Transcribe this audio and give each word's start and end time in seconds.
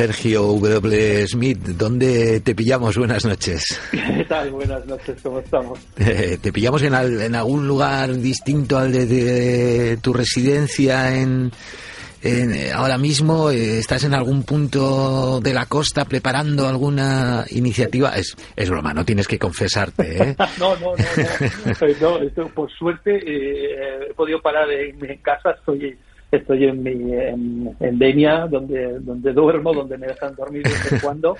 Sergio 0.00 0.54
W. 0.54 1.26
Smith, 1.26 1.58
¿dónde 1.58 2.40
te 2.40 2.54
pillamos? 2.54 2.96
Buenas 2.96 3.26
noches. 3.26 3.78
¿Qué 3.90 4.24
tal? 4.26 4.50
Buenas 4.50 4.86
noches, 4.86 5.20
¿cómo 5.22 5.40
estamos? 5.40 5.78
¿Te 5.94 6.52
pillamos 6.54 6.82
en, 6.84 6.94
en 6.94 7.34
algún 7.34 7.68
lugar 7.68 8.10
distinto 8.14 8.78
al 8.78 8.92
de, 8.92 9.98
tu 10.00 10.14
residencia 10.14 11.14
en, 11.14 11.52
ahora 12.74 12.96
mismo 12.96 13.50
estás 13.50 14.04
en 14.04 14.14
algún 14.14 14.44
punto 14.44 15.38
de 15.42 15.52
la 15.52 15.66
costa 15.66 16.06
preparando 16.06 16.66
alguna 16.66 17.44
iniciativa. 17.50 18.16
Es, 18.16 18.34
es 18.56 18.70
broma, 18.70 18.94
no 18.94 19.04
tienes 19.04 19.28
que 19.28 19.38
confesarte. 19.38 20.30
¿eh? 20.30 20.36
no, 20.58 20.76
no, 20.76 20.94
no, 20.96 22.38
no. 22.38 22.48
por 22.54 22.72
suerte 22.72 23.16
eh, 23.16 24.08
he 24.08 24.14
podido 24.14 24.40
parar 24.40 24.70
en, 24.70 25.04
en 25.04 25.18
casa. 25.18 25.50
Estoy 25.50 25.98
estoy 26.30 26.64
en 26.64 26.82
mi 26.82 27.12
en, 27.12 27.98
Denia 27.98 28.46
donde 28.46 28.98
donde 29.00 29.32
duermo 29.32 29.72
donde 29.72 29.98
me 29.98 30.06
dejan 30.06 30.34
dormir 30.34 30.62
de 30.62 30.70
vez 30.70 30.92
en 30.92 31.00
cuando. 31.02 31.36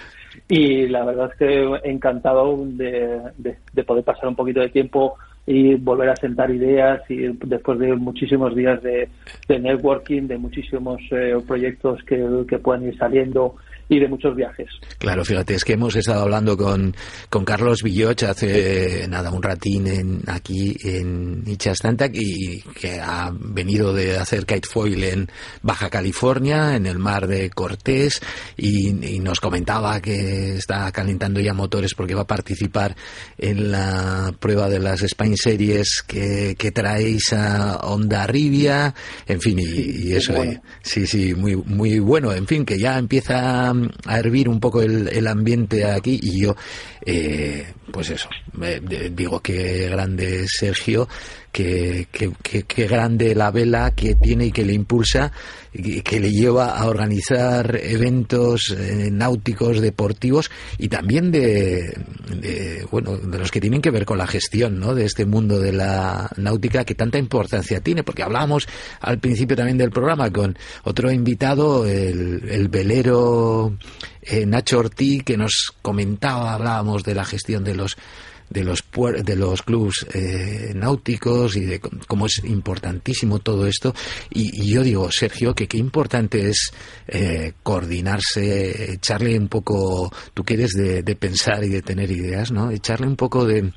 Y 0.48 0.86
la 0.88 1.04
verdad 1.04 1.30
es 1.32 1.38
que 1.38 1.80
encantado 1.84 2.64
de, 2.64 3.20
de, 3.38 3.84
poder 3.84 4.04
pasar 4.04 4.28
un 4.28 4.36
poquito 4.36 4.60
de 4.60 4.68
tiempo 4.68 5.16
y 5.46 5.74
volver 5.74 6.10
a 6.10 6.16
sentar 6.16 6.50
ideas 6.50 7.00
y 7.08 7.28
después 7.46 7.78
de 7.78 7.94
muchísimos 7.96 8.54
días 8.54 8.82
de, 8.82 9.08
de 9.48 9.58
networking 9.58 10.28
de 10.28 10.38
muchísimos 10.38 11.00
eh, 11.10 11.36
proyectos 11.46 12.00
que, 12.04 12.24
que 12.48 12.58
puedan 12.58 12.86
ir 12.86 12.96
saliendo 12.96 13.56
y 13.90 13.98
de 13.98 14.08
muchos 14.08 14.36
viajes. 14.36 14.68
Claro, 14.98 15.24
fíjate, 15.24 15.54
es 15.54 15.64
que 15.64 15.72
hemos 15.72 15.96
estado 15.96 16.22
hablando 16.22 16.56
con, 16.56 16.94
con 17.28 17.44
Carlos 17.44 17.82
Villoch 17.82 18.22
hace 18.22 19.06
nada, 19.08 19.32
un 19.32 19.42
ratín 19.42 19.88
en, 19.88 20.22
aquí 20.28 20.76
en 20.84 21.42
Ichastantac 21.44 22.12
y 22.14 22.62
que 22.80 23.00
ha 23.00 23.32
venido 23.32 23.92
de 23.92 24.16
hacer 24.16 24.46
kitefoil 24.46 25.02
en 25.02 25.28
Baja 25.62 25.90
California, 25.90 26.76
en 26.76 26.86
el 26.86 27.00
mar 27.00 27.26
de 27.26 27.50
Cortés, 27.50 28.22
y, 28.56 28.90
nos 29.20 29.40
comentaba 29.40 30.00
que 30.00 30.54
está 30.56 30.90
calentando 30.92 31.40
ya 31.40 31.52
motores 31.52 31.94
porque 31.94 32.14
va 32.14 32.22
a 32.22 32.26
participar 32.26 32.94
en 33.36 33.72
la 33.72 34.32
prueba 34.38 34.68
de 34.68 34.78
las 34.78 35.02
Series 35.36 36.02
que, 36.06 36.54
que 36.58 36.70
traéis 36.70 37.32
a 37.32 37.76
Onda 37.78 38.26
Rivia, 38.26 38.94
en 39.26 39.40
fin, 39.40 39.58
y, 39.58 40.12
eso, 40.12 40.34
sí, 40.82 41.06
sí, 41.06 41.34
muy, 41.34 41.56
muy 41.56 41.98
bueno, 41.98 42.32
en 42.32 42.46
fin, 42.46 42.64
que 42.64 42.78
ya 42.78 42.98
empieza 42.98 43.70
a 43.70 44.18
hervir 44.18 44.48
un 44.48 44.60
poco 44.60 44.82
el, 44.82 45.08
el 45.08 45.26
ambiente 45.26 45.84
aquí 45.84 46.18
y 46.22 46.42
yo, 46.42 46.56
eh, 47.04 47.66
pues 47.90 48.10
eso, 48.10 48.28
digo 49.12 49.40
que 49.40 49.88
grande 49.88 50.46
Sergio, 50.48 51.08
que, 51.52 52.06
que, 52.10 52.86
grande 52.86 53.34
la 53.34 53.50
vela 53.50 53.92
que 53.94 54.14
tiene 54.14 54.46
y 54.46 54.52
que 54.52 54.64
le 54.64 54.72
impulsa 54.72 55.32
y 55.72 56.00
que 56.02 56.20
le 56.20 56.30
lleva 56.30 56.78
a 56.78 56.86
organizar 56.86 57.78
eventos 57.82 58.74
eh, 58.76 59.08
náuticos 59.10 59.80
deportivos 59.80 60.50
y 60.78 60.88
también 60.88 61.30
de, 61.30 61.94
bueno 62.90 63.16
de 63.16 63.38
los 63.38 63.50
que 63.50 63.60
tienen 63.60 63.82
que 63.82 63.90
ver 63.90 64.04
con 64.04 64.18
la 64.18 64.26
gestión 64.26 64.78
¿no? 64.78 64.94
de 64.94 65.04
este 65.04 65.26
mundo 65.26 65.60
de 65.60 65.72
la 65.72 66.30
náutica 66.36 66.84
que 66.84 66.94
tanta 66.94 67.18
importancia 67.18 67.80
tiene 67.80 68.04
porque 68.04 68.22
hablábamos 68.22 68.68
al 69.00 69.18
principio 69.18 69.56
también 69.56 69.78
del 69.78 69.90
programa 69.90 70.30
con 70.30 70.56
otro 70.84 71.10
invitado 71.10 71.86
el, 71.86 72.48
el 72.48 72.68
velero 72.68 73.76
eh, 74.22 74.46
Nacho 74.46 74.78
Ortiz 74.78 75.24
que 75.24 75.36
nos 75.36 75.72
comentaba 75.82 76.54
hablábamos 76.54 77.02
de 77.04 77.14
la 77.14 77.24
gestión 77.24 77.64
de 77.64 77.74
los 77.74 77.96
de 78.50 78.64
los 78.64 78.84
de 79.24 79.36
los 79.36 79.62
clubs 79.62 80.06
eh, 80.12 80.72
náuticos 80.74 81.56
y 81.56 81.64
de 81.64 81.80
cómo 81.80 82.26
es 82.26 82.42
importantísimo 82.44 83.38
todo 83.38 83.66
esto. 83.66 83.94
Y, 84.30 84.70
yo 84.70 84.82
digo 84.82 85.10
Sergio 85.10 85.54
que 85.54 85.68
qué 85.68 85.78
importante 85.78 86.48
es 86.48 86.72
eh, 87.08 87.54
coordinarse 87.62 88.92
echarle 88.92 89.38
un 89.38 89.48
poco 89.48 90.12
tú 90.34 90.44
quieres 90.44 90.72
de, 90.72 91.02
de, 91.02 91.16
pensar 91.16 91.64
y 91.64 91.68
de 91.68 91.82
tener 91.82 92.10
ideas 92.10 92.52
no 92.52 92.70
echarle 92.70 93.06
un 93.06 93.16
poco 93.16 93.44
de, 93.46 93.72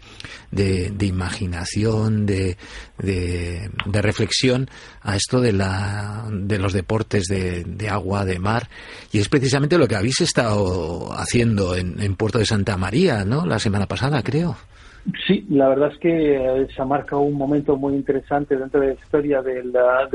de, 0.51 1.05
imaginación 1.05 2.25
de, 2.25 2.57
de, 2.97 3.69
reflexión 4.01 4.69
a 5.01 5.15
esto 5.15 5.39
de 5.39 5.53
la 5.53 6.27
de 6.31 6.57
los 6.57 6.73
deportes 6.73 7.25
de, 7.25 7.89
agua 7.89 8.25
de 8.25 8.39
mar. 8.39 8.69
Y 9.11 9.19
es 9.19 9.29
precisamente 9.29 9.77
lo 9.77 9.87
que 9.87 9.95
habéis 9.95 10.21
estado 10.21 11.11
haciendo 11.13 11.75
en, 11.75 12.01
en 12.01 12.15
Puerto 12.15 12.39
de 12.39 12.45
Santa 12.45 12.77
María 12.77 13.23
no 13.25 13.45
la 13.45 13.59
semana 13.59 13.87
pasada 13.87 14.23
creo 14.23 14.57
Sí, 15.27 15.45
la 15.49 15.67
verdad 15.67 15.91
es 15.91 15.97
que 15.99 16.35
eh, 16.35 16.67
se 16.73 16.81
ha 16.81 16.85
marcado 16.85 17.21
un 17.23 17.37
momento 17.37 17.75
muy 17.75 17.93
interesante 17.93 18.55
dentro 18.55 18.79
de 18.79 18.87
la 18.87 18.93
historia 18.93 19.41
de, 19.41 19.63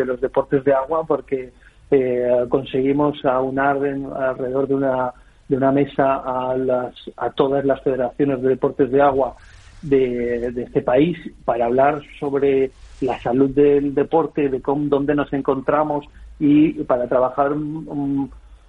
los 0.04 0.20
deportes 0.20 0.64
de 0.64 0.72
agua 0.72 1.04
porque 1.06 1.52
eh, 1.90 2.46
conseguimos 2.48 3.22
aunar 3.24 3.76
alrededor 3.76 4.66
de 4.66 4.74
una, 4.74 5.12
de 5.46 5.56
una 5.56 5.72
mesa 5.72 6.22
a, 6.24 6.56
las, 6.56 6.94
a 7.18 7.30
todas 7.30 7.66
las 7.66 7.82
federaciones 7.82 8.40
de 8.40 8.48
deportes 8.48 8.90
de 8.90 9.02
agua 9.02 9.36
de, 9.82 10.46
este 10.56 10.80
país 10.80 11.18
para 11.44 11.66
hablar 11.66 12.02
sobre 12.18 12.70
la 13.02 13.18
salud 13.20 13.50
del 13.50 13.94
deporte, 13.94 14.48
de 14.48 14.62
cómo, 14.62 14.86
dónde 14.86 15.14
nos 15.14 15.30
encontramos 15.34 16.06
y 16.40 16.72
para 16.84 17.06
trabajar 17.06 17.52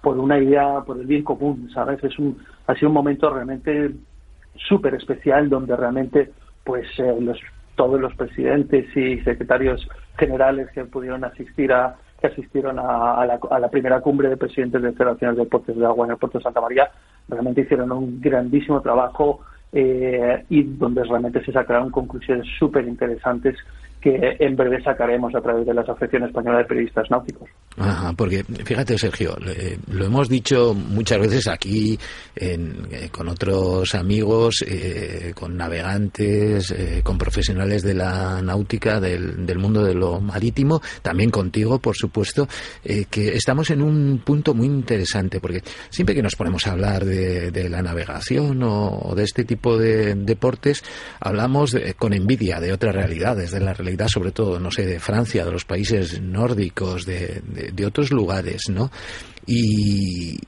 por 0.02 0.18
una 0.18 0.38
idea, 0.38 0.80
por 0.86 0.98
el 0.98 1.06
bien 1.06 1.22
común, 1.22 1.70
¿sabes? 1.72 2.02
Es 2.04 2.18
un, 2.18 2.38
ha 2.66 2.74
sido 2.74 2.88
un 2.88 2.94
momento 2.94 3.30
realmente 3.30 3.90
súper 4.54 4.94
especial 4.94 5.48
donde 5.48 5.76
realmente 5.76 6.30
pues 6.64 6.86
eh, 6.98 7.16
los, 7.20 7.38
todos 7.76 8.00
los 8.00 8.14
presidentes 8.14 8.94
y 8.96 9.18
secretarios 9.20 9.86
generales 10.18 10.68
que 10.72 10.84
pudieron 10.84 11.24
asistir 11.24 11.72
a 11.72 11.96
que 12.20 12.26
asistieron 12.26 12.78
a, 12.78 13.24
la, 13.24 13.40
a, 13.50 13.58
la, 13.58 13.70
primera 13.70 14.00
cumbre 14.02 14.28
de 14.28 14.36
presidentes 14.36 14.82
de 14.82 14.92
federaciones 14.92 15.36
de 15.38 15.44
deportes 15.44 15.74
de 15.74 15.86
agua 15.86 16.04
en 16.04 16.12
el 16.12 16.18
puerto 16.18 16.36
de 16.38 16.44
Santa 16.44 16.60
María 16.60 16.90
realmente 17.28 17.62
hicieron 17.62 17.92
un 17.92 18.20
grandísimo 18.20 18.82
trabajo 18.82 19.40
eh, 19.72 20.44
y 20.48 20.62
donde 20.64 21.04
realmente 21.04 21.44
se 21.44 21.52
sacaron 21.52 21.90
conclusiones 21.90 22.46
súper 22.58 22.86
interesantes 22.86 23.56
que 24.00 24.36
en 24.38 24.56
breve 24.56 24.82
sacaremos 24.82 25.34
a 25.34 25.40
través 25.40 25.66
de 25.66 25.74
la 25.74 25.82
Asociación 25.82 26.24
Española 26.24 26.58
de 26.58 26.64
Periodistas 26.64 27.10
Náuticos. 27.10 27.48
Ajá, 27.76 28.12
porque 28.16 28.42
fíjate, 28.44 28.98
Sergio, 28.98 29.36
lo 29.88 30.04
hemos 30.04 30.28
dicho 30.28 30.74
muchas 30.74 31.18
veces 31.18 31.48
aquí 31.48 31.98
eh, 32.36 33.08
con 33.12 33.28
otros 33.28 33.94
amigos, 33.94 34.64
eh, 34.66 35.32
con 35.34 35.56
navegantes, 35.56 36.70
eh, 36.70 37.00
con 37.02 37.18
profesionales 37.18 37.82
de 37.82 37.94
la 37.94 38.40
náutica, 38.42 39.00
del, 39.00 39.58
mundo 39.58 39.84
de 39.84 39.94
lo 39.94 40.20
marítimo, 40.20 40.80
también 41.02 41.30
contigo, 41.30 41.78
por 41.78 41.94
supuesto, 41.94 42.48
que 42.82 43.34
estamos 43.34 43.70
en 43.70 43.82
un 43.82 44.22
punto 44.24 44.54
muy 44.54 44.66
interesante, 44.66 45.38
porque 45.38 45.62
siempre 45.90 46.14
que 46.14 46.22
nos 46.22 46.34
ponemos 46.34 46.66
a 46.66 46.72
hablar 46.72 47.04
de, 47.04 47.50
de 47.50 47.68
la 47.68 47.82
navegación 47.82 48.62
o, 48.62 49.14
de 49.14 49.24
este 49.24 49.44
tipo 49.44 49.76
de 49.76 50.14
deportes, 50.14 50.82
hablamos 51.20 51.76
con 51.98 52.14
envidia 52.14 52.58
de 52.58 52.72
otras 52.72 52.94
realidades, 52.94 53.50
de 53.50 53.60
la 53.60 53.74
sobre 54.08 54.32
todo, 54.32 54.58
no 54.58 54.70
sé, 54.70 54.86
de 54.86 55.00
Francia, 55.00 55.44
de 55.44 55.52
los 55.52 55.64
países 55.64 56.20
nórdicos, 56.20 57.06
de, 57.06 57.42
de, 57.44 57.86
otros 57.86 58.10
lugares, 58.10 58.62
¿no? 58.68 58.90
Y, 59.46 60.38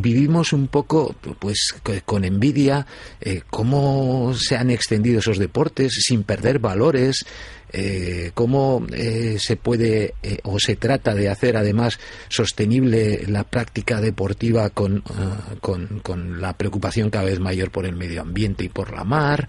vivimos 0.00 0.52
un 0.52 0.68
poco, 0.68 1.14
pues, 1.38 1.74
con 2.04 2.24
envidia 2.24 2.86
eh, 3.20 3.42
cómo 3.48 4.34
se 4.34 4.56
han 4.56 4.70
extendido 4.70 5.20
esos 5.20 5.38
deportes 5.38 5.92
sin 6.06 6.24
perder 6.24 6.58
valores, 6.58 7.24
eh, 7.74 8.32
cómo 8.34 8.86
eh, 8.92 9.36
se 9.38 9.56
puede 9.56 10.14
eh, 10.22 10.38
o 10.42 10.58
se 10.58 10.76
trata 10.76 11.14
de 11.14 11.30
hacer 11.30 11.56
además 11.56 11.98
sostenible 12.28 13.24
la 13.26 13.44
práctica 13.44 14.00
deportiva 14.00 14.68
con, 14.70 15.02
con, 15.60 16.40
la 16.40 16.56
preocupación 16.56 17.08
cada 17.08 17.24
vez 17.24 17.40
mayor 17.40 17.70
por 17.70 17.86
el 17.86 17.96
medio 17.96 18.20
ambiente 18.20 18.64
y 18.64 18.68
por 18.68 18.92
la 18.92 19.04
mar, 19.04 19.48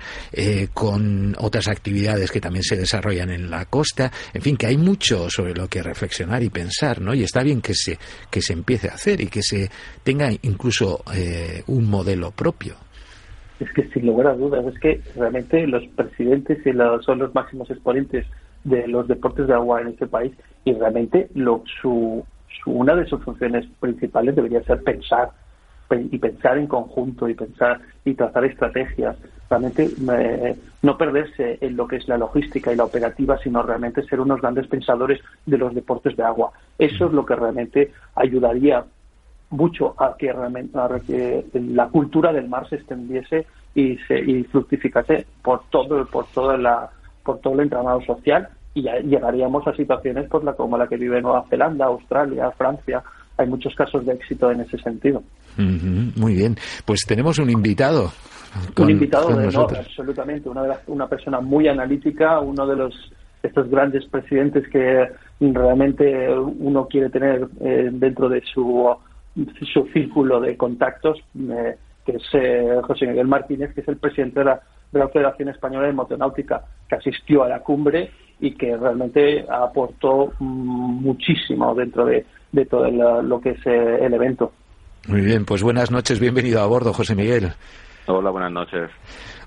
con 0.74 1.36
otras 1.40 1.68
actividades 1.68 2.32
que 2.32 2.42
también 2.42 2.64
se 2.64 2.78
desarrollan 2.78 3.30
en 3.30 3.50
la 3.50 3.66
costa, 3.66 4.12
en 4.34 4.42
fin, 4.42 4.58
que 4.58 4.68
hay 4.68 4.78
mucho 4.78 5.30
sobre 5.30 5.54
lo 5.54 5.68
que 5.68 5.84
reflexionar 5.84 6.44
y 6.44 6.50
pensar, 6.50 7.02
¿no? 7.02 7.14
Y 7.14 7.24
está 7.24 7.44
bien 7.44 7.62
que 7.62 7.74
se, 7.74 7.98
que 8.30 8.42
se 8.42 8.54
empiece 8.54 8.90
a 8.90 8.94
hacer 8.94 9.22
y 9.22 9.28
que 9.28 9.42
se 9.42 9.69
tenga 10.04 10.30
incluso 10.42 11.04
un 11.68 11.90
modelo 11.90 12.31
propio 12.31 12.78
es 13.60 13.72
que 13.74 13.88
sin 13.90 14.06
lugar 14.06 14.28
a 14.28 14.36
dudas, 14.36 14.66
es 14.66 14.80
que 14.80 15.02
realmente 15.16 15.66
los 15.68 15.86
presidentes 15.96 16.60
son 17.02 17.20
los 17.20 17.34
máximos 17.34 17.70
exponentes 17.70 18.26
de 18.64 18.88
los 18.88 19.08
deportes 19.08 19.48
de 19.48 19.54
agua 19.54 19.82
en 19.82 19.90
este 19.90 20.08
país 20.08 20.34
y 20.64 20.74
realmente 20.74 21.30
lo, 21.36 21.64
su, 21.82 22.26
una 22.66 22.96
de 22.96 23.06
sus 23.06 23.22
funciones 23.24 23.66
principales 23.80 24.36
debería 24.36 24.64
ser 24.64 24.82
pensar 24.84 25.30
y 25.92 26.18
pensar 26.18 26.58
en 26.58 26.66
conjunto 26.66 27.30
y 27.30 27.36
pensar 27.36 27.80
y 28.04 28.16
trazar 28.16 28.46
estrategias. 28.46 29.16
Realmente 29.48 29.92
eh, 30.12 30.56
no 30.82 30.98
perderse 30.98 31.60
en 31.62 31.76
lo 31.76 31.88
que 31.88 31.98
es 31.98 32.08
la 32.08 32.18
logística 32.18 32.74
y 32.74 32.76
la 32.76 32.86
operativa 32.86 33.38
sino 33.38 33.62
realmente 33.62 34.02
ser 34.04 34.20
unos 34.20 34.42
grandes 34.42 34.66
pensadores 34.68 35.20
de 35.46 35.58
los 35.58 35.76
deportes 35.76 36.18
de 36.18 36.24
agua. 36.24 36.52
Eso 36.80 37.06
es 37.06 37.14
lo 37.14 37.26
que 37.26 37.36
realmente 37.36 37.92
ayudaría 38.16 38.84
mucho 39.54 39.96
a 39.98 40.16
que, 40.18 40.34
que 41.06 41.46
la 41.54 41.88
cultura 41.88 42.34
del 42.34 42.50
mar 42.50 42.68
se 42.68 42.76
extendiese 42.76 43.46
y 43.76 43.98
se 44.08 44.20
y 44.20 44.44
fructificase 44.44 45.26
por 45.42 45.64
todo 45.70 46.06
por 46.06 46.26
toda 46.28 46.58
la 46.58 46.90
por 47.24 47.40
todo 47.40 47.54
el 47.54 47.62
entramado 47.62 48.02
social 48.02 48.50
y 48.74 48.84
ya 48.84 49.00
llegaríamos 49.00 49.66
a 49.68 49.76
situaciones 49.76 50.28
pues 50.30 50.44
la 50.44 50.54
como 50.54 50.78
la 50.78 50.88
que 50.88 50.98
vive 50.98 51.22
Nueva 51.22 51.46
Zelanda, 51.50 51.86
Australia, 51.86 52.52
Francia, 52.52 53.04
hay 53.38 53.48
muchos 53.48 53.76
casos 53.76 54.06
de 54.06 54.14
éxito 54.14 54.52
en 54.52 54.62
ese 54.62 54.78
sentido. 54.80 55.24
muy 55.58 56.34
bien, 56.34 56.58
pues 56.86 57.02
tenemos 57.08 57.38
un 57.38 57.50
invitado. 57.50 58.12
un 58.78 58.90
invitado 58.90 59.36
de 59.36 59.52
no, 59.52 59.62
absolutamente, 59.62 60.50
una, 60.50 60.64
una 60.88 61.08
persona 61.08 61.40
muy 61.40 61.68
analítica, 61.68 62.40
uno 62.40 62.66
de 62.66 62.76
los 62.76 63.12
estos 63.44 63.70
grandes 63.70 64.06
presidentes 64.06 64.68
que 64.70 65.06
realmente 65.40 66.30
uno 66.30 66.88
quiere 66.88 67.10
tener 67.10 67.46
eh, 67.60 67.90
dentro 67.92 68.30
de 68.30 68.42
su, 68.42 68.90
su 69.74 69.88
círculo 69.94 70.39
de 70.39 70.57
contactos, 70.57 71.19
eh, 71.38 71.75
que 72.06 72.13
es 72.13 72.24
eh, 72.33 72.80
José 72.83 73.07
Miguel 73.07 73.27
Martínez, 73.27 73.74
que 73.74 73.81
es 73.81 73.88
el 73.88 73.97
presidente 73.97 74.39
de 74.39 74.45
la, 74.45 74.62
de 74.91 75.00
la 75.00 75.09
Federación 75.09 75.50
Española 75.50 75.88
de 75.88 75.94
Motonáutica, 75.94 76.63
que 76.88 76.95
asistió 76.95 77.44
a 77.44 77.50
la 77.50 77.59
cumbre 77.59 78.12
y 78.39 78.56
que 78.56 78.75
realmente 78.75 79.45
aportó 79.50 80.33
mm, 80.39 81.01
muchísimo 81.01 81.74
dentro 81.74 82.06
de, 82.06 82.25
de 82.51 82.65
todo 82.65 82.89
lo 83.21 83.39
que 83.41 83.51
es 83.51 83.65
el 83.65 84.13
evento. 84.13 84.51
Muy 85.07 85.21
bien, 85.21 85.45
pues 85.45 85.63
buenas 85.63 85.91
noches, 85.91 86.19
bienvenido 86.19 86.62
a 86.62 86.65
bordo, 86.65 86.94
José 86.94 87.15
Miguel. 87.15 87.51
Hola, 88.06 88.31
buenas 88.31 88.51
noches. 88.51 88.89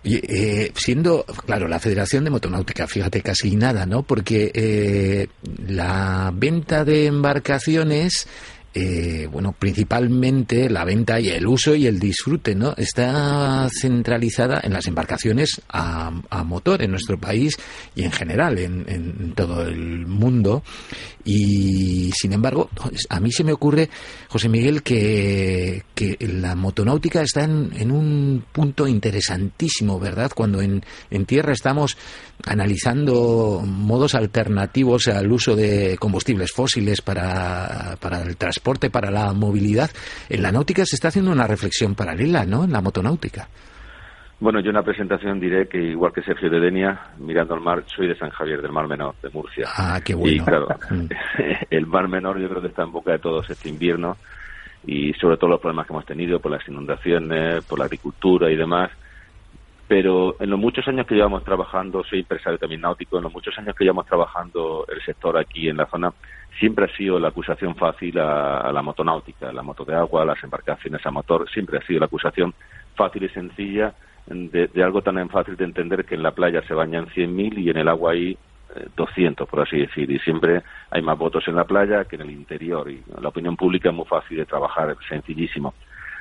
Eh, 0.04 0.70
siendo, 0.74 1.24
claro, 1.44 1.66
la 1.66 1.80
Federación 1.80 2.24
de 2.24 2.30
Motonáutica, 2.30 2.86
fíjate, 2.86 3.22
casi 3.22 3.56
nada, 3.56 3.86
¿no? 3.86 4.02
Porque 4.02 4.50
eh, 4.54 5.26
la 5.66 6.30
venta 6.32 6.84
de 6.84 7.06
embarcaciones 7.06 8.28
eh, 8.78 9.26
bueno, 9.32 9.54
principalmente 9.58 10.68
la 10.68 10.84
venta 10.84 11.18
y 11.18 11.28
el 11.28 11.46
uso 11.46 11.74
y 11.74 11.86
el 11.86 11.98
disfrute, 11.98 12.54
¿no? 12.54 12.74
Está 12.76 13.66
centralizada 13.70 14.60
en 14.62 14.74
las 14.74 14.86
embarcaciones 14.86 15.62
a, 15.70 16.10
motor 16.44 16.82
en 16.82 16.90
nuestro 16.90 17.18
país 17.18 17.56
y 17.94 18.02
en 18.02 18.12
general 18.12 18.58
en, 18.58 19.32
todo 19.34 19.62
el 19.62 20.06
mundo. 20.06 20.62
Y 21.24 22.12
sin 22.12 22.34
embargo, 22.34 22.68
a 23.08 23.18
mí 23.18 23.32
se 23.32 23.44
me 23.44 23.52
ocurre, 23.54 23.88
José 24.28 24.50
Miguel, 24.50 24.82
que, 24.82 25.82
que 25.94 26.18
la 26.20 26.54
motonáutica 26.54 27.22
está 27.22 27.44
en, 27.44 27.70
en, 27.74 27.90
un 27.90 28.44
punto 28.52 28.86
interesantísimo, 28.86 29.98
¿verdad? 29.98 30.30
Cuando 30.34 30.60
en, 30.60 30.84
en 31.10 31.24
tierra 31.24 31.54
estamos 31.54 31.96
analizando 32.44 33.62
modos 33.64 34.14
alternativos 34.14 35.08
al 35.08 35.32
uso 35.32 35.56
de 35.56 35.96
combustibles 35.98 36.52
fósiles 36.52 37.00
para, 37.00 37.96
para 37.98 38.22
el 38.22 38.36
transporte 38.36 38.65
para 38.90 39.10
la 39.10 39.32
movilidad. 39.32 39.90
En 40.28 40.42
la 40.42 40.50
náutica 40.50 40.84
se 40.84 40.96
está 40.96 41.08
haciendo 41.08 41.30
una 41.30 41.46
reflexión 41.46 41.94
paralela, 41.94 42.44
¿no? 42.44 42.64
En 42.64 42.72
la 42.72 42.80
motonáutica. 42.80 43.48
Bueno, 44.38 44.60
yo 44.60 44.66
en 44.70 44.76
una 44.76 44.82
presentación 44.82 45.40
diré 45.40 45.66
que 45.68 45.78
igual 45.78 46.12
que 46.12 46.22
Sergio 46.22 46.50
de 46.50 46.60
Denia, 46.60 47.12
mirando 47.18 47.54
al 47.54 47.60
mar, 47.60 47.84
soy 47.86 48.08
de 48.08 48.18
San 48.18 48.30
Javier 48.30 48.60
del 48.60 48.72
Mar 48.72 48.86
Menor, 48.86 49.14
de 49.22 49.30
Murcia. 49.30 49.66
Ah, 49.74 50.00
qué 50.04 50.14
bueno. 50.14 50.42
Y 50.42 50.44
claro, 50.44 50.68
mm. 50.90 51.06
el 51.70 51.86
Mar 51.86 52.08
Menor 52.08 52.38
yo 52.38 52.48
creo 52.48 52.60
que 52.60 52.68
está 52.68 52.82
en 52.82 52.92
boca 52.92 53.12
de 53.12 53.18
todos 53.18 53.48
este 53.48 53.68
invierno 53.68 54.16
y 54.84 55.12
sobre 55.14 55.36
todo 55.36 55.50
los 55.50 55.60
problemas 55.60 55.86
que 55.86 55.92
hemos 55.92 56.04
tenido 56.04 56.40
por 56.40 56.50
las 56.50 56.66
inundaciones, 56.68 57.64
por 57.64 57.78
la 57.78 57.86
agricultura 57.86 58.50
y 58.50 58.56
demás. 58.56 58.90
Pero 59.88 60.36
en 60.40 60.50
los 60.50 60.58
muchos 60.58 60.86
años 60.88 61.06
que 61.06 61.14
llevamos 61.14 61.44
trabajando, 61.44 62.02
soy 62.02 62.20
empresario 62.20 62.58
también 62.58 62.80
náutico, 62.80 63.16
en 63.18 63.22
los 63.22 63.32
muchos 63.32 63.56
años 63.56 63.74
que 63.76 63.84
llevamos 63.84 64.06
trabajando 64.06 64.84
el 64.92 65.00
sector 65.02 65.38
aquí 65.38 65.68
en 65.68 65.76
la 65.76 65.86
zona, 65.86 66.12
siempre 66.58 66.86
ha 66.86 66.96
sido 66.96 67.18
la 67.18 67.28
acusación 67.28 67.74
fácil 67.74 68.18
a, 68.18 68.70
la 68.72 68.82
motonáutica, 68.82 69.52
la 69.52 69.62
moto 69.62 69.84
de 69.84 69.94
agua, 69.94 70.24
las 70.24 70.42
embarcaciones 70.42 71.04
a 71.04 71.10
motor, 71.10 71.48
siempre 71.50 71.78
ha 71.78 71.82
sido 71.82 72.00
la 72.00 72.06
acusación 72.06 72.54
fácil 72.94 73.24
y 73.24 73.28
sencilla 73.28 73.94
de, 74.26 74.82
algo 74.82 75.02
tan 75.02 75.28
fácil 75.28 75.56
de 75.56 75.64
entender 75.64 76.04
que 76.04 76.14
en 76.14 76.22
la 76.22 76.32
playa 76.32 76.62
se 76.62 76.74
bañan 76.74 77.06
100.000 77.06 77.58
y 77.58 77.70
en 77.70 77.76
el 77.76 77.88
agua 77.88 78.12
hay 78.12 78.36
200, 78.96 79.46
eh, 79.46 79.50
por 79.50 79.60
así 79.60 79.78
decir, 79.78 80.10
y 80.10 80.18
siempre 80.18 80.62
hay 80.90 81.02
más 81.02 81.16
votos 81.16 81.46
en 81.46 81.54
la 81.54 81.64
playa 81.64 82.04
que 82.04 82.16
en 82.16 82.22
el 82.22 82.30
interior, 82.30 82.90
y 82.90 83.02
la 83.20 83.28
opinión 83.28 83.56
pública 83.56 83.90
es 83.90 83.94
muy 83.94 84.06
fácil 84.06 84.38
de 84.38 84.46
trabajar, 84.46 84.96
sencillísimo. 85.08 85.74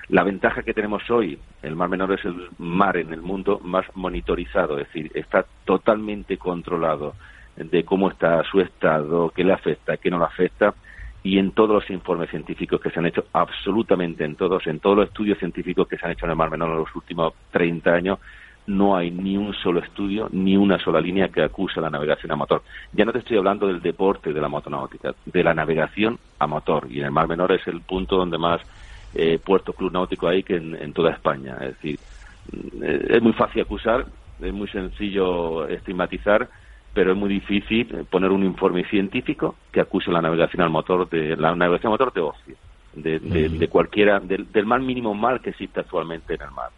La 0.10 0.24
ventaja 0.24 0.62
que 0.62 0.74
tenemos 0.74 1.10
hoy, 1.10 1.40
el 1.64 1.76
Mar 1.76 1.90
Menor 1.90 2.14
es 2.14 2.24
el 2.26 2.50
mar 2.60 2.96
en 2.98 3.12
el 3.12 3.24
mundo 3.24 3.60
más 3.64 3.86
monitorizado, 3.96 4.78
es 4.80 4.88
decir, 4.88 5.12
está 5.16 5.46
totalmente 5.66 6.38
controlado 6.38 7.16
de 7.56 7.84
cómo 7.84 8.10
está 8.10 8.44
su 8.44 8.60
estado, 8.60 9.32
qué 9.36 9.44
le 9.44 9.54
afecta, 9.54 9.98
qué 9.98 10.10
no 10.10 10.20
le 10.20 10.26
afecta, 10.26 10.74
y 11.24 11.40
en 11.40 11.52
todos 11.52 11.72
los 11.72 11.90
informes 11.90 12.30
científicos 12.30 12.80
que 12.80 12.92
se 12.92 13.00
han 13.00 13.08
hecho, 13.08 13.26
absolutamente 13.34 14.24
en 14.24 14.36
todos, 14.36 14.68
en 14.68 14.80
todos 14.80 14.98
los 14.98 15.08
estudios 15.08 15.40
científicos 15.40 15.88
que 15.88 15.98
se 15.98 16.06
han 16.06 16.12
hecho 16.12 16.26
en 16.26 16.32
el 16.32 16.38
Mar 16.38 16.52
Menor 16.52 16.70
en 16.70 16.78
los 16.78 16.96
últimos 16.96 17.34
30 17.52 17.92
años, 17.92 18.20
no 18.68 18.96
hay 18.96 19.12
ni 19.12 19.38
un 19.38 19.54
solo 19.54 19.80
estudio, 19.80 20.28
ni 20.32 20.58
una 20.58 20.80
sola 20.80 21.00
línea 21.00 21.30
que 21.30 21.44
acuse 21.44 21.80
la 21.80 21.90
navegación 21.90 22.32
a 22.32 22.36
motor. 22.36 22.64
Ya 22.94 23.06
no 23.06 23.12
te 23.12 23.20
estoy 23.20 23.38
hablando 23.38 23.68
del 23.68 23.82
deporte 23.82 24.34
de 24.34 24.42
la 24.42 24.48
motonáutica, 24.48 25.14
de 25.26 25.44
la 25.44 25.54
navegación 25.54 26.18
a 26.40 26.48
motor. 26.48 26.88
Y 26.90 27.00
en 27.00 27.06
el 27.06 27.12
Mar 27.12 27.28
Menor 27.28 27.52
es 27.52 27.66
el 27.68 27.82
punto 27.82 28.18
donde 28.18 28.38
más 28.38 28.62
eh, 29.14 29.40
puertos 29.44 29.76
club 29.76 29.92
náutico 29.92 30.28
hay 30.28 30.44
que 30.44 30.56
en, 30.58 30.94
toda 30.94 31.12
España. 31.12 31.58
Es 31.62 31.76
decir, 31.76 32.00
mm, 32.52 32.84
es 32.84 33.22
muy 33.22 33.34
fácil 33.34 33.62
acusar, 33.62 34.06
es 34.42 34.54
muy 34.54 34.68
sencillo 34.68 35.68
estigmatizar, 35.68 36.50
pero 36.96 37.12
es 37.12 37.18
muy 37.18 37.28
difícil 37.28 38.06
poner 38.10 38.32
un 38.32 38.46
informe 38.46 38.86
científico 38.86 39.56
que 39.72 39.82
acuse 39.82 40.10
la 40.10 40.22
navegación 40.22 40.64
al 40.64 40.70
motor 40.70 41.08
de 41.10 41.36
la 41.36 41.54
navegación 41.54 41.92
al 41.92 42.00
motor 42.00 42.14
de 42.14 42.22
ocio, 42.22 42.56
de, 42.94 43.20
de, 43.20 43.68
cualquiera, 43.68 44.22
del, 44.22 44.50
del, 44.50 44.66
mal 44.66 44.82
mínimo 44.82 45.14
mal 45.14 45.42
que 45.42 45.50
existe 45.50 45.82
actualmente 45.82 46.36
en 46.36 46.42
el 46.42 46.52
mar. 46.52 46.70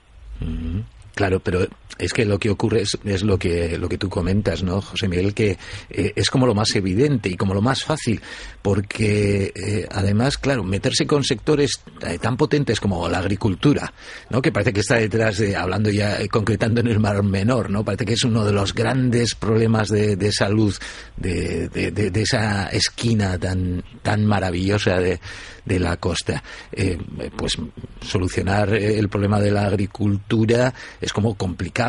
Claro, 1.13 1.39
pero 1.39 1.59
es 1.97 2.13
que 2.13 2.25
lo 2.25 2.39
que 2.39 2.49
ocurre 2.49 2.81
es, 2.81 3.23
lo 3.23 3.37
que 3.37 3.77
lo 3.77 3.89
que 3.89 3.97
tú 3.97 4.09
comentas, 4.09 4.63
¿no, 4.63 4.81
José 4.81 5.07
Miguel? 5.07 5.33
Que 5.33 5.57
eh, 5.89 6.13
es 6.15 6.29
como 6.29 6.45
lo 6.45 6.53
más 6.53 6.75
evidente 6.75 7.29
y 7.29 7.35
como 7.35 7.53
lo 7.53 7.61
más 7.61 7.83
fácil, 7.83 8.21
porque 8.61 9.51
eh, 9.55 9.87
además, 9.91 10.37
claro, 10.37 10.63
meterse 10.63 11.07
con 11.07 11.23
sectores 11.23 11.81
eh, 12.05 12.19
tan 12.19 12.37
potentes 12.37 12.79
como 12.79 13.07
la 13.09 13.19
agricultura, 13.19 13.91
¿no? 14.29 14.41
Que 14.41 14.51
parece 14.51 14.73
que 14.73 14.81
está 14.81 14.95
detrás 14.95 15.37
de, 15.37 15.55
hablando 15.55 15.89
ya, 15.89 16.19
concretando 16.27 16.81
en 16.81 16.87
el 16.87 16.99
mar 16.99 17.21
menor, 17.23 17.69
¿no? 17.69 17.83
Parece 17.83 18.05
que 18.05 18.13
es 18.13 18.23
uno 18.23 18.45
de 18.45 18.53
los 18.53 18.73
grandes 18.73 19.35
problemas 19.35 19.89
de, 19.89 20.15
de 20.15 20.31
salud 20.31 20.75
de, 21.15 21.69
de, 21.69 22.21
esa 22.21 22.67
esquina 22.67 23.37
tan 23.37 23.83
tan 24.01 24.25
maravillosa 24.25 24.99
de, 24.99 25.19
de 25.65 25.79
la 25.79 25.97
costa. 25.97 26.43
pues 27.35 27.57
solucionar 28.01 28.73
el 28.73 29.09
problema 29.09 29.39
de 29.39 29.51
la 29.51 29.65
agricultura 29.65 30.73
es 31.01 31.13
como 31.13 31.35
complicado, 31.35 31.86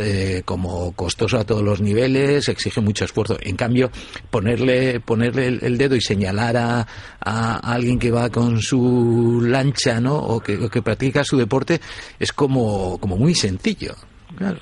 eh, 0.00 0.42
como 0.44 0.92
costoso 0.94 1.38
a 1.38 1.44
todos 1.44 1.62
los 1.62 1.80
niveles, 1.80 2.48
exige 2.48 2.80
mucho 2.80 3.04
esfuerzo. 3.04 3.36
En 3.40 3.56
cambio, 3.56 3.90
ponerle, 4.30 5.00
ponerle 5.00 5.48
el, 5.48 5.78
dedo 5.78 5.96
y 5.96 6.00
señalar 6.00 6.56
a, 6.56 6.86
a, 7.20 7.72
alguien 7.72 7.98
que 7.98 8.10
va 8.10 8.30
con 8.30 8.60
su 8.60 9.40
lancha, 9.44 10.00
¿no? 10.00 10.16
O 10.16 10.40
que, 10.40 10.58
practica 10.82 11.24
su 11.24 11.36
deporte 11.36 11.80
es 12.18 12.32
como, 12.32 12.98
como 12.98 13.16
muy 13.16 13.34
sencillo. 13.34 13.94
Claro. 14.36 14.58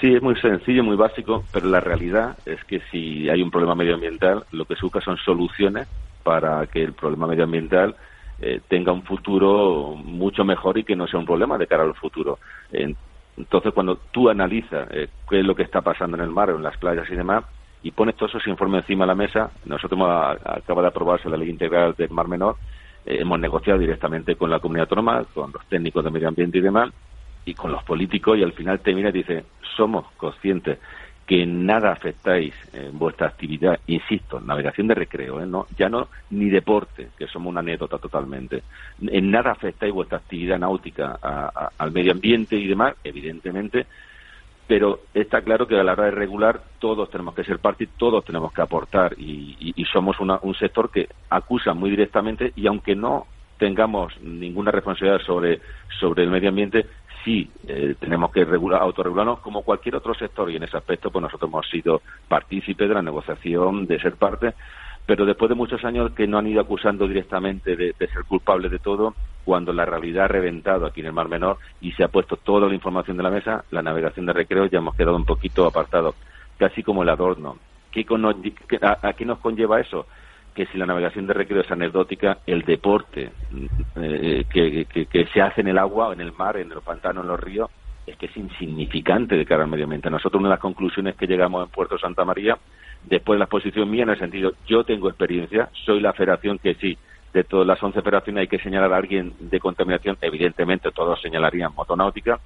Sí, 0.00 0.14
es 0.14 0.22
muy 0.22 0.36
sencillo, 0.40 0.84
muy 0.84 0.96
básico, 0.96 1.44
pero 1.52 1.68
la 1.68 1.80
realidad 1.80 2.38
es 2.46 2.62
que 2.64 2.80
si 2.90 3.28
hay 3.28 3.42
un 3.42 3.50
problema 3.50 3.74
medioambiental, 3.74 4.44
lo 4.52 4.64
que 4.64 4.76
se 4.76 4.82
busca 4.82 5.00
son 5.00 5.16
soluciones 5.16 5.88
para 6.22 6.66
que 6.66 6.84
el 6.84 6.92
problema 6.92 7.26
medioambiental 7.26 7.96
eh, 8.40 8.60
tenga 8.68 8.92
un 8.92 9.02
futuro 9.02 9.96
mucho 9.96 10.44
mejor 10.44 10.78
y 10.78 10.84
que 10.84 10.94
no 10.94 11.08
sea 11.08 11.18
un 11.18 11.26
problema 11.26 11.58
de 11.58 11.66
cara 11.66 11.82
al 11.82 11.94
futuro. 11.94 12.38
Entonces, 13.38 13.72
cuando 13.72 13.96
tú 14.10 14.28
analizas 14.28 14.88
eh, 14.90 15.08
qué 15.30 15.40
es 15.40 15.46
lo 15.46 15.54
que 15.54 15.62
está 15.62 15.80
pasando 15.80 16.16
en 16.16 16.24
el 16.24 16.30
mar 16.30 16.50
en 16.50 16.62
las 16.62 16.76
playas 16.76 17.08
y 17.08 17.14
demás, 17.14 17.44
y 17.82 17.92
pones 17.92 18.16
todos 18.16 18.34
esos 18.34 18.48
informes 18.48 18.82
encima 18.82 19.04
de 19.04 19.08
la 19.08 19.14
mesa, 19.14 19.50
nosotros 19.64 19.92
hemos, 19.92 20.36
acaba 20.44 20.82
de 20.82 20.88
aprobarse 20.88 21.30
la 21.30 21.36
ley 21.36 21.48
integral 21.48 21.94
del 21.96 22.10
Mar 22.10 22.26
Menor, 22.26 22.56
eh, 23.06 23.18
hemos 23.20 23.38
negociado 23.38 23.78
directamente 23.78 24.34
con 24.34 24.50
la 24.50 24.58
comunidad 24.58 24.86
autónoma, 24.86 25.24
con 25.32 25.52
los 25.52 25.64
técnicos 25.66 26.04
de 26.04 26.10
medio 26.10 26.28
ambiente 26.28 26.58
y 26.58 26.62
demás, 26.62 26.90
y 27.44 27.54
con 27.54 27.70
los 27.70 27.84
políticos, 27.84 28.36
y 28.36 28.42
al 28.42 28.52
final 28.52 28.80
termina 28.80 29.10
y 29.10 29.12
dice, 29.12 29.44
somos 29.76 30.06
conscientes 30.16 30.78
que 31.28 31.44
nada 31.44 31.92
afectáis 31.92 32.54
en 32.72 32.98
vuestra 32.98 33.26
actividad, 33.26 33.78
insisto, 33.86 34.40
navegación 34.40 34.86
de 34.88 34.94
recreo, 34.94 35.42
¿eh? 35.42 35.46
no, 35.46 35.66
ya 35.76 35.90
no 35.90 36.08
ni 36.30 36.48
deporte, 36.48 37.08
que 37.18 37.26
somos 37.26 37.50
una 37.50 37.60
anécdota 37.60 37.98
totalmente, 37.98 38.62
en 39.02 39.30
nada 39.30 39.50
afectáis 39.50 39.92
vuestra 39.92 40.16
actividad 40.16 40.58
náutica 40.58 41.18
al 41.76 41.92
medio 41.92 42.12
ambiente 42.12 42.56
y 42.56 42.66
demás, 42.66 42.94
evidentemente, 43.04 43.84
pero 44.66 45.00
está 45.12 45.42
claro 45.42 45.66
que 45.66 45.78
a 45.78 45.84
la 45.84 45.92
hora 45.92 46.04
de 46.04 46.12
regular 46.12 46.62
todos 46.78 47.10
tenemos 47.10 47.34
que 47.34 47.44
ser 47.44 47.58
parte 47.58 47.84
y 47.84 47.88
todos 47.98 48.24
tenemos 48.24 48.50
que 48.50 48.62
aportar 48.62 49.14
y, 49.18 49.84
somos 49.92 50.16
un 50.20 50.54
sector 50.54 50.90
que 50.90 51.08
acusa 51.28 51.74
muy 51.74 51.90
directamente 51.90 52.52
y 52.56 52.66
aunque 52.66 52.94
no 52.94 53.26
tengamos 53.58 54.18
ninguna 54.22 54.70
responsabilidad 54.70 55.20
sobre, 55.26 55.60
sobre 56.00 56.22
el 56.22 56.30
medio 56.30 56.48
ambiente, 56.48 56.86
sí 57.28 57.50
eh, 57.66 57.94
tenemos 58.00 58.32
que 58.32 58.42
regular, 58.42 58.80
autorregularnos 58.80 59.40
como 59.40 59.62
cualquier 59.62 59.96
otro 59.96 60.14
sector 60.14 60.50
y 60.50 60.56
en 60.56 60.62
ese 60.62 60.78
aspecto 60.78 61.10
pues 61.10 61.22
nosotros 61.22 61.50
hemos 61.50 61.68
sido 61.68 62.00
partícipes 62.26 62.88
de 62.88 62.94
la 62.94 63.02
negociación, 63.02 63.86
de 63.86 64.00
ser 64.00 64.14
parte, 64.14 64.54
pero 65.04 65.26
después 65.26 65.50
de 65.50 65.54
muchos 65.54 65.84
años 65.84 66.12
que 66.12 66.26
no 66.26 66.38
han 66.38 66.46
ido 66.46 66.62
acusando 66.62 67.06
directamente 67.06 67.76
de, 67.76 67.92
ser 67.98 68.24
culpables 68.26 68.70
de 68.70 68.78
todo, 68.78 69.14
cuando 69.44 69.74
la 69.74 69.84
realidad 69.84 70.24
ha 70.24 70.28
reventado 70.28 70.86
aquí 70.86 71.00
en 71.00 71.08
el 71.08 71.12
Mar 71.12 71.28
Menor 71.28 71.58
y 71.82 71.92
se 71.92 72.02
ha 72.02 72.08
puesto 72.08 72.36
toda 72.36 72.66
la 72.66 72.74
información 72.74 73.18
de 73.18 73.22
la 73.22 73.30
mesa, 73.30 73.62
la 73.72 73.82
navegación 73.82 74.24
de 74.24 74.32
recreo 74.32 74.64
ya 74.64 74.78
hemos 74.78 74.96
quedado 74.96 75.16
un 75.16 75.26
poquito 75.26 75.66
apartados, 75.66 76.14
casi 76.58 76.82
como 76.82 77.02
el 77.02 77.10
adorno. 77.10 77.58
¿Qué, 77.90 78.06
a 78.80 79.12
qué 79.12 79.24
nos 79.26 79.38
conlleva 79.38 79.80
eso? 79.80 80.06
Que 80.58 80.66
si 80.66 80.76
la 80.76 80.86
navegación 80.86 81.24
de 81.28 81.34
recreo 81.34 81.60
es 81.60 81.70
anecdótica, 81.70 82.38
el 82.44 82.62
deporte 82.62 83.30
eh, 83.94 84.44
que, 84.50 85.28
se 85.32 85.40
hace 85.40 85.60
en 85.60 85.68
el 85.68 85.78
agua, 85.78 86.12
en 86.12 86.20
el 86.20 86.32
mar, 86.32 86.56
en 86.56 86.68
los 86.70 86.82
pantanos, 86.82 87.22
en 87.22 87.28
los 87.28 87.38
ríos, 87.38 87.70
es 88.04 88.16
que 88.16 88.26
es 88.26 88.36
insignificante 88.36 89.36
de 89.36 89.46
cara 89.46 89.62
al 89.62 89.70
medio 89.70 89.84
ambiente. 89.84 90.10
Nosotros 90.10 90.40
una 90.40 90.48
de 90.48 90.54
las 90.54 90.60
conclusiones 90.60 91.14
que 91.14 91.28
llegamos 91.28 91.64
en 91.64 91.70
Puerto 91.70 91.96
Santa 91.96 92.24
María, 92.24 92.58
después 93.04 93.36
de 93.36 93.38
la 93.38 93.44
exposición 93.44 93.88
mía, 93.88 94.02
en 94.02 94.08
el 94.08 94.18
sentido, 94.18 94.50
yo 94.66 94.82
tengo 94.82 95.08
experiencia, 95.08 95.68
soy 95.86 96.00
la 96.00 96.12
federación 96.12 96.58
que 96.58 96.74
sí, 96.74 96.98
de 97.32 97.44
todas 97.44 97.64
las 97.64 97.80
11 97.80 98.02
federaciones 98.02 98.40
hay 98.40 98.48
que 98.48 98.58
señalar 98.58 98.92
a 98.92 98.96
alguien 98.96 99.34
de 99.38 99.60
contaminación, 99.60 100.18
evidentemente 100.20 100.90
todos 100.90 101.22
señalarían 101.22 101.72
motonáutica, 101.72 102.40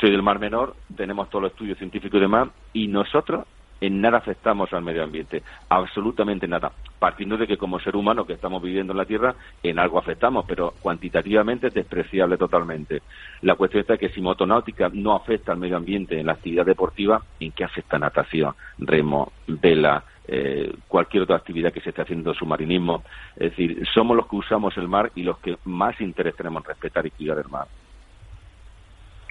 soy 0.00 0.10
del 0.10 0.22
Mar 0.22 0.38
Menor, 0.38 0.74
tenemos 0.96 1.28
todos 1.28 1.42
los 1.42 1.52
estudios 1.52 1.76
científicos 1.76 2.16
y 2.16 2.22
demás, 2.22 2.48
y 2.72 2.88
nosotros 2.88 3.44
en 3.82 4.00
nada 4.00 4.18
afectamos 4.18 4.72
al 4.72 4.82
medio 4.82 5.02
ambiente, 5.02 5.42
absolutamente 5.68 6.46
nada, 6.46 6.70
partiendo 7.00 7.36
de 7.36 7.48
que 7.48 7.58
como 7.58 7.80
ser 7.80 7.96
humano 7.96 8.24
que 8.24 8.34
estamos 8.34 8.62
viviendo 8.62 8.92
en 8.92 8.96
la 8.96 9.04
Tierra, 9.04 9.34
en 9.60 9.80
algo 9.80 9.98
afectamos, 9.98 10.44
pero 10.46 10.72
cuantitativamente 10.80 11.66
es 11.66 11.74
despreciable 11.74 12.36
totalmente. 12.36 13.02
La 13.40 13.56
cuestión 13.56 13.80
está 13.80 13.98
que 13.98 14.10
si 14.10 14.20
motonáutica 14.20 14.88
no 14.92 15.16
afecta 15.16 15.50
al 15.50 15.58
medio 15.58 15.76
ambiente 15.76 16.18
en 16.18 16.26
la 16.26 16.34
actividad 16.34 16.64
deportiva, 16.64 17.22
¿en 17.40 17.50
qué 17.50 17.64
afecta 17.64 17.98
natación, 17.98 18.54
remo, 18.78 19.32
vela, 19.48 20.04
eh, 20.28 20.72
cualquier 20.86 21.24
otra 21.24 21.34
actividad 21.34 21.72
que 21.72 21.80
se 21.80 21.88
esté 21.88 22.02
haciendo 22.02 22.34
submarinismo? 22.34 23.02
Es 23.34 23.50
decir, 23.50 23.84
somos 23.92 24.16
los 24.16 24.28
que 24.28 24.36
usamos 24.36 24.76
el 24.76 24.86
mar 24.86 25.10
y 25.16 25.24
los 25.24 25.38
que 25.38 25.56
más 25.64 26.00
interés 26.00 26.36
tenemos 26.36 26.62
en 26.62 26.68
respetar 26.68 27.04
y 27.04 27.10
cuidar 27.10 27.38
el 27.38 27.48
mar. 27.48 27.66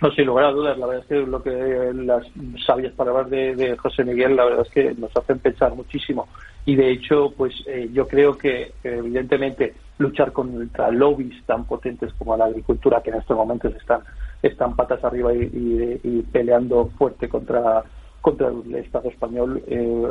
No, 0.02 0.10
sin 0.14 0.26
lugar 0.26 0.46
a 0.46 0.52
dudas, 0.52 0.80
la 0.80 0.88
verdad 0.88 1.04
es 1.04 1.08
que 1.08 1.28
lo 1.28 1.44
que 1.44 1.92
las 1.94 2.26
sabias 2.66 2.92
palabras 2.94 3.30
de, 3.30 3.78
José 3.78 4.04
Miguel, 4.04 4.36
la 4.36 4.46
verdad 4.46 4.66
es 4.66 4.74
que 4.74 4.96
nos 4.96 5.16
hacen 5.16 5.38
pensar 5.38 5.76
muchísimo. 5.76 6.28
Y 6.66 6.76
de 6.76 6.90
hecho, 6.90 7.32
pues 7.38 7.54
eh, 7.68 7.88
yo 7.94 8.08
creo 8.08 8.36
que 8.36 8.72
evidentemente 8.84 9.76
luchar 10.00 10.32
contra 10.32 10.90
lobbies 10.90 11.46
tan 11.46 11.66
potentes 11.66 12.12
como 12.16 12.36
la 12.36 12.46
agricultura, 12.46 13.02
que 13.04 13.12
en 13.12 13.18
estos 13.18 13.38
momentos 13.38 13.76
están, 13.76 14.02
están 14.42 14.76
patas 14.76 15.04
arriba 15.04 15.32
y, 15.36 16.26
peleando 16.32 16.88
fuerte 16.98 17.30
contra, 17.30 17.84
contra 18.22 18.48
el 18.48 18.74
Estado 18.74 19.08
español, 19.08 19.62
eh, 19.68 20.10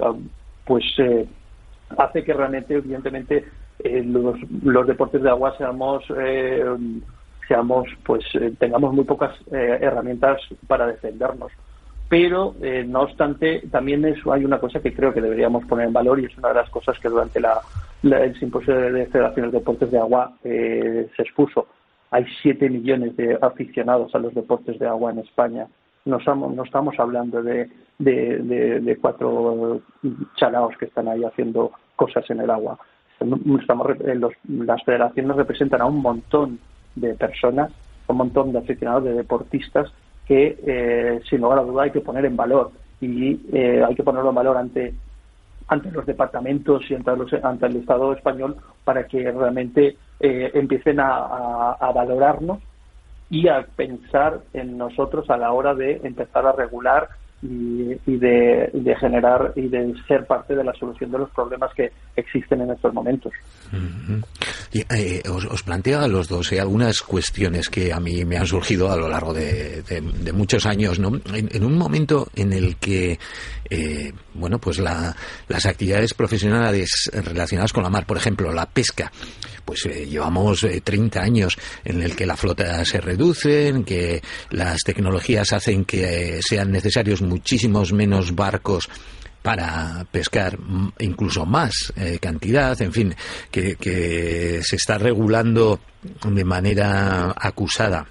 pues 0.66 0.85
eh, 0.99 1.26
hace 1.99 2.23
que 2.23 2.32
realmente, 2.32 2.75
evidentemente, 2.75 3.44
los, 3.82 4.37
los 4.62 4.87
deportes 4.87 5.20
de 5.20 5.30
agua 5.30 5.56
seamos 5.56 6.04
seamos, 7.50 7.88
pues 8.07 8.25
eh, 8.35 8.52
tengamos 8.61 8.95
muy 8.95 9.02
pocas 9.02 9.35
eh, 9.50 9.78
herramientas 9.80 10.40
para 10.69 10.87
defendernos. 10.87 11.50
Pero, 12.09 12.54
eh, 12.62 12.85
no 12.87 13.00
obstante, 13.00 13.62
también 13.73 14.04
eso 14.04 14.33
hay 14.33 14.45
una 14.45 14.61
cosa 14.61 14.78
que 14.78 14.95
creo 14.95 15.12
que 15.12 15.21
deberíamos 15.21 15.64
poner 15.64 15.88
en 15.88 15.92
valor 15.92 16.21
y 16.21 16.26
es 16.26 16.38
una 16.38 16.50
de 16.50 16.54
las 16.54 16.71
cosas 16.71 16.97
que 17.00 17.09
durante 17.09 17.40
la, 17.40 17.61
el 18.04 18.38
simposio 18.38 18.73
de 18.92 19.07
Federaciones 19.07 19.50
de 19.50 19.59
Deportes 19.59 19.90
de 19.90 19.99
Agua 19.99 20.33
se 20.42 21.09
expuso. 21.19 21.66
Hay 22.12 22.25
7 22.40 22.71
millones 22.71 23.16
de 23.16 23.37
aficionados 23.42 24.14
a 24.14 24.21
los 24.21 24.33
deportes 24.33 24.78
de 24.78 24.87
agua 24.87 25.11
en 25.11 25.19
España. 25.21 25.66
No 26.04 26.19
estamos, 26.19 26.54
no 26.54 26.62
estamos 26.62 26.95
hablando 26.99 27.42
de, 27.42 27.69
de, 27.99 28.99
cuatro 29.00 29.80
chalaos 30.37 30.76
que 30.78 30.87
están 30.87 31.09
ahí 31.09 31.25
haciendo 31.25 31.73
cosas 31.97 32.28
en 32.30 32.40
el 32.40 32.50
agua. 32.50 32.78
Estamos, 33.21 33.40
las 34.49 34.83
federaciones 34.85 35.37
representan 35.37 35.83
a 35.83 35.87
un 35.87 36.00
montón 36.00 36.59
de 37.00 37.14
personas, 37.14 37.71
un 38.07 38.16
montón 38.16 38.52
de 38.52 38.59
aficionados, 38.59 39.04
de 39.04 39.14
deportistas 39.14 39.92
que 40.26 40.59
eh, 40.64 41.21
sin 41.28 41.40
lugar 41.40 41.59
a 41.59 41.62
duda 41.62 41.85
hay 41.85 41.90
que 41.90 42.00
poner 42.00 42.25
en 42.25 42.37
valor. 42.37 42.71
Y 43.00 43.40
eh, 43.52 43.83
hay 43.87 43.95
que 43.95 44.02
ponerlo 44.02 44.28
en 44.28 44.35
valor 44.35 44.57
ante 44.57 44.95
ante 45.71 45.90
los 45.92 46.04
departamentos 46.04 46.83
y 46.90 46.95
ante, 46.95 47.11
ante 47.42 47.66
el 47.66 47.76
Estado 47.76 48.12
español 48.12 48.57
para 48.85 49.07
que 49.07 49.30
realmente 49.30 49.97
eh, 50.19 50.50
empiecen 50.54 50.99
a, 50.99 51.73
a, 51.73 51.92
valorarnos 51.92 52.59
y 53.30 53.47
a 53.47 53.62
pensar 53.76 54.40
en 54.52 54.76
nosotros 54.76 55.30
a 55.30 55.37
la 55.37 55.52
hora 55.52 55.75
de 55.75 56.00
empezar 56.02 56.45
a 56.45 56.52
regular 56.52 57.09
y, 57.42 58.16
de, 58.18 58.97
generar 58.99 59.52
y 59.56 59.68
de 59.68 59.94
ser 60.06 60.26
parte 60.26 60.54
de 60.54 60.62
la 60.62 60.75
solución 60.75 61.11
de 61.11 61.18
los 61.18 61.30
problemas 61.30 61.73
que 61.75 61.90
existen 62.16 62.61
en 62.61 62.70
estos 62.70 62.92
momentos. 62.92 63.32
Eh, 64.73 65.23
os, 65.28 65.62
planteo 65.62 66.00
a 66.00 66.09
los 66.09 66.28
dos 66.28 66.52
eh, 66.52 66.61
algunas 66.61 67.00
cuestiones 67.00 67.70
que 67.70 67.92
a 67.92 68.00
mí 68.00 68.25
me 68.25 68.37
han 68.37 68.47
surgido 68.47 68.90
a 68.90 68.97
lo 68.97 69.09
largo 69.09 69.32
de, 69.32 69.82
muchos 70.35 70.66
años, 70.66 70.99
¿no? 70.99 71.12
En, 71.32 71.64
un 71.64 71.78
momento 71.78 72.28
en 72.37 72.52
el 72.52 72.76
que, 72.76 73.18
eh, 73.70 74.12
bueno, 74.35 74.59
pues 74.59 74.78
las 74.78 75.66
actividades 75.66 76.12
profesionales 76.12 77.11
relacionadas 77.12 77.73
con 77.73 77.82
la 77.82 77.90
mar, 77.90 78.04
por 78.04 78.18
ejemplo, 78.18 78.52
la 78.52 78.66
pesca, 78.66 79.11
pues 79.71 79.85
llevamos 79.85 80.67
30 80.83 81.23
años 81.23 81.57
en 81.85 82.03
el 82.03 82.17
que 82.17 82.27
la 82.27 82.37
flota 82.37 82.85
se 82.85 83.00
reduce, 83.00 83.69
en 83.69 83.85
que 83.85 84.21
las 84.50 84.81
tecnologías 84.81 85.53
hacen 85.53 85.85
que 85.85 86.41
sean 86.43 86.73
necesarios 86.73 87.23
muchísimos 87.23 87.93
menos 87.93 88.35
barcos 88.35 88.89
para 89.43 90.05
pescar 90.11 90.59
incluso 90.99 91.47
más 91.47 91.93
eh, 91.95 92.19
cantidad, 92.21 92.83
en 92.83 92.93
fin, 92.93 93.15
que 93.53 94.61
se 94.65 94.75
está 94.75 94.99
regulando 94.99 95.79
de 96.25 96.45
manera 96.45 97.33
acusada 97.39 98.09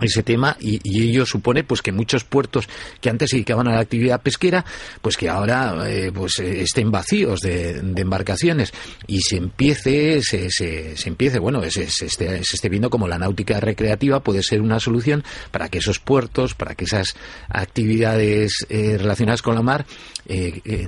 ese 0.00 0.22
tema 0.22 0.56
y, 0.60 0.80
ello 1.04 1.26
supone 1.26 1.64
pues 1.64 1.82
que 1.82 1.92
muchos 1.92 2.24
puertos 2.24 2.68
que 3.00 3.10
antes 3.10 3.30
se 3.30 3.36
dedicaban 3.36 3.68
a 3.68 3.74
la 3.74 3.80
actividad 3.80 4.20
pesquera 4.22 4.64
pues 5.02 5.16
que 5.16 5.28
ahora 5.28 5.88
eh, 5.88 6.10
pues 6.12 6.38
eh, 6.38 6.62
estén 6.62 6.90
vacíos 6.90 7.40
de, 7.40 7.78
embarcaciones 7.96 8.72
y 9.06 9.20
se 9.20 9.36
empiece 9.36 10.20
se, 10.22 10.50
se, 10.50 10.94
empiece 11.04 11.38
bueno 11.38 11.62
se, 11.70 11.88
se, 11.90 12.06
esté, 12.06 12.42
se 12.42 12.56
esté 12.56 12.68
viendo 12.68 12.90
como 12.90 13.06
la 13.06 13.18
náutica 13.18 13.60
recreativa 13.60 14.20
puede 14.20 14.42
ser 14.42 14.62
una 14.62 14.80
solución 14.80 15.22
para 15.50 15.68
que 15.68 15.78
esos 15.78 16.00
puertos 16.00 16.54
para 16.54 16.74
que 16.74 16.84
esas 16.84 17.14
actividades 17.48 18.66
eh, 18.68 18.96
relacionadas 18.98 19.42
con 19.42 19.54
la 19.54 19.62
mar 19.62 19.86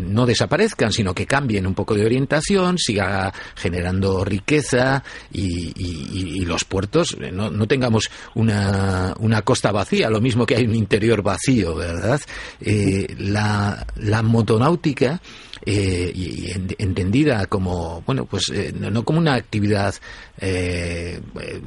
no 0.00 0.24
desaparezcan 0.24 0.92
sino 0.92 1.14
que 1.14 1.26
cambien 1.26 1.66
un 1.66 1.74
poco 1.74 1.94
de 1.94 2.06
orientación 2.06 2.78
siga 2.78 3.34
generando 3.54 4.24
riqueza 4.24 5.04
y, 5.30 5.74
y 5.76 6.44
los 6.46 6.64
puertos 6.64 7.18
no, 7.32 7.50
no 7.50 7.68
tengamos 7.68 8.08
una 8.34 8.95
una, 9.18 9.42
costa 9.42 9.72
vacía, 9.72 10.10
lo 10.10 10.20
mismo 10.20 10.46
que 10.46 10.56
hay 10.56 10.64
un 10.64 10.74
interior 10.74 11.22
vacío, 11.22 11.74
¿verdad? 11.74 12.20
Eh, 12.60 13.14
la, 13.18 13.86
la 13.96 14.22
motonáutica 14.22 15.20
eh, 15.64 16.12
y 16.14 16.52
entendida 16.78 17.46
como, 17.46 18.02
bueno, 18.06 18.26
pues 18.26 18.50
eh, 18.52 18.72
no, 18.78 19.04
como 19.04 19.18
una 19.18 19.34
actividad 19.34 19.94
eh, 20.38 21.20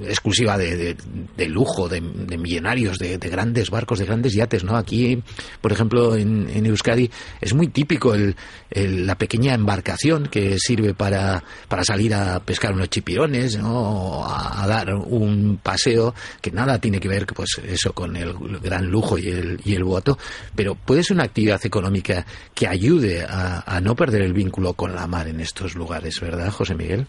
exclusiva 0.08 0.58
de, 0.58 0.96
de, 1.36 1.50
lujo, 1.50 1.90
de, 1.90 2.00
millonarios, 2.00 3.00
de, 3.00 3.18
grandes 3.18 3.70
barcos, 3.70 4.00
de 4.00 4.06
grandes 4.06 4.34
yates, 4.34 4.64
¿no? 4.64 4.78
Aquí, 4.78 5.22
por 5.60 5.72
ejemplo, 5.72 6.16
en, 6.16 6.48
en 6.50 6.66
Euskadi 6.68 7.10
es 7.42 7.54
muy 7.54 7.68
típico 7.68 8.14
el, 8.14 8.36
la 8.72 9.18
pequeña 9.18 9.54
embarcación 9.54 10.28
que 10.28 10.58
sirve 10.60 10.94
para, 10.94 11.44
para 11.68 11.84
salir 11.84 12.14
a 12.14 12.40
pescar 12.40 12.74
unos 12.74 12.90
chipirones, 12.90 13.58
¿no? 13.58 14.24
A, 14.26 14.68
dar 14.68 14.94
un 14.94 15.60
paseo 15.62 16.14
que 16.42 16.52
nada 16.52 16.80
tiene 16.80 17.00
que 17.00 17.08
ver, 17.08 17.19
pues 17.26 17.62
eso, 17.66 17.94
con 17.94 18.16
el 18.16 18.34
gran 18.62 18.88
lujo 18.88 19.18
y 19.18 19.30
el, 19.30 19.60
y 19.64 19.76
el 19.76 19.84
boato, 19.84 20.18
pero 20.56 20.76
puede 20.76 21.04
ser 21.04 21.16
una 21.16 21.26
actividad 21.26 21.60
económica 21.64 22.26
que 22.54 22.68
ayude 22.68 23.24
a, 23.24 23.64
a 23.66 23.82
no 23.82 23.96
perder 23.96 24.22
el 24.22 24.34
vínculo 24.34 24.74
con 24.74 24.96
la 24.96 25.08
mar 25.08 25.28
en 25.28 25.40
estos 25.40 25.76
lugares, 25.76 26.20
¿verdad, 26.22 26.50
José 26.50 26.76
Miguel? 26.76 27.08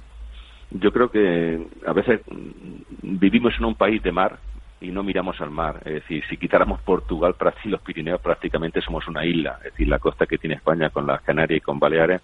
Yo 0.71 0.93
creo 0.93 1.11
que 1.11 1.67
a 1.87 1.93
veces 1.93 2.21
vivimos 3.03 3.55
en 3.59 3.65
un 3.65 3.75
país 3.75 4.01
de 4.03 4.13
mar 4.13 4.39
y 4.81 4.91
no 4.91 5.03
miramos 5.03 5.41
al 5.41 5.51
mar. 5.51 5.81
Es 5.85 5.95
decir, 5.95 6.23
si 6.29 6.37
quitáramos 6.37 6.81
Portugal 6.83 7.35
y 7.65 7.69
los 7.69 7.83
Pirineos, 7.83 8.21
prácticamente 8.21 8.81
somos 8.81 9.07
una 9.09 9.25
isla. 9.25 9.59
Es 9.59 9.73
decir, 9.73 9.89
la 9.89 9.99
costa 9.99 10.27
que 10.27 10.39
tiene 10.39 10.57
España 10.57 10.91
con 10.91 11.07
las 11.07 11.21
Canarias 11.23 11.59
y 11.59 11.61
con 11.61 11.79
Baleares 11.79 12.23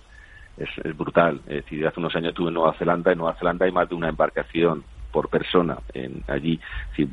es, 0.57 0.97
brutal. 0.97 1.41
Es 1.47 1.65
decir, 1.65 1.87
hace 1.87 2.01
unos 2.01 2.15
años 2.17 2.31
estuve 2.31 2.49
en 2.49 2.55
Nueva 2.55 2.75
Zelanda. 2.79 3.13
En 3.13 3.19
Nueva 3.19 3.35
Zelanda 3.35 3.67
hay 3.67 3.73
más 3.73 3.89
de 3.89 3.95
una 3.95 4.09
embarcación 4.09 4.85
por 5.11 5.29
persona. 5.29 5.79
En, 5.95 6.23
allí 6.29 6.61
si, 6.95 7.09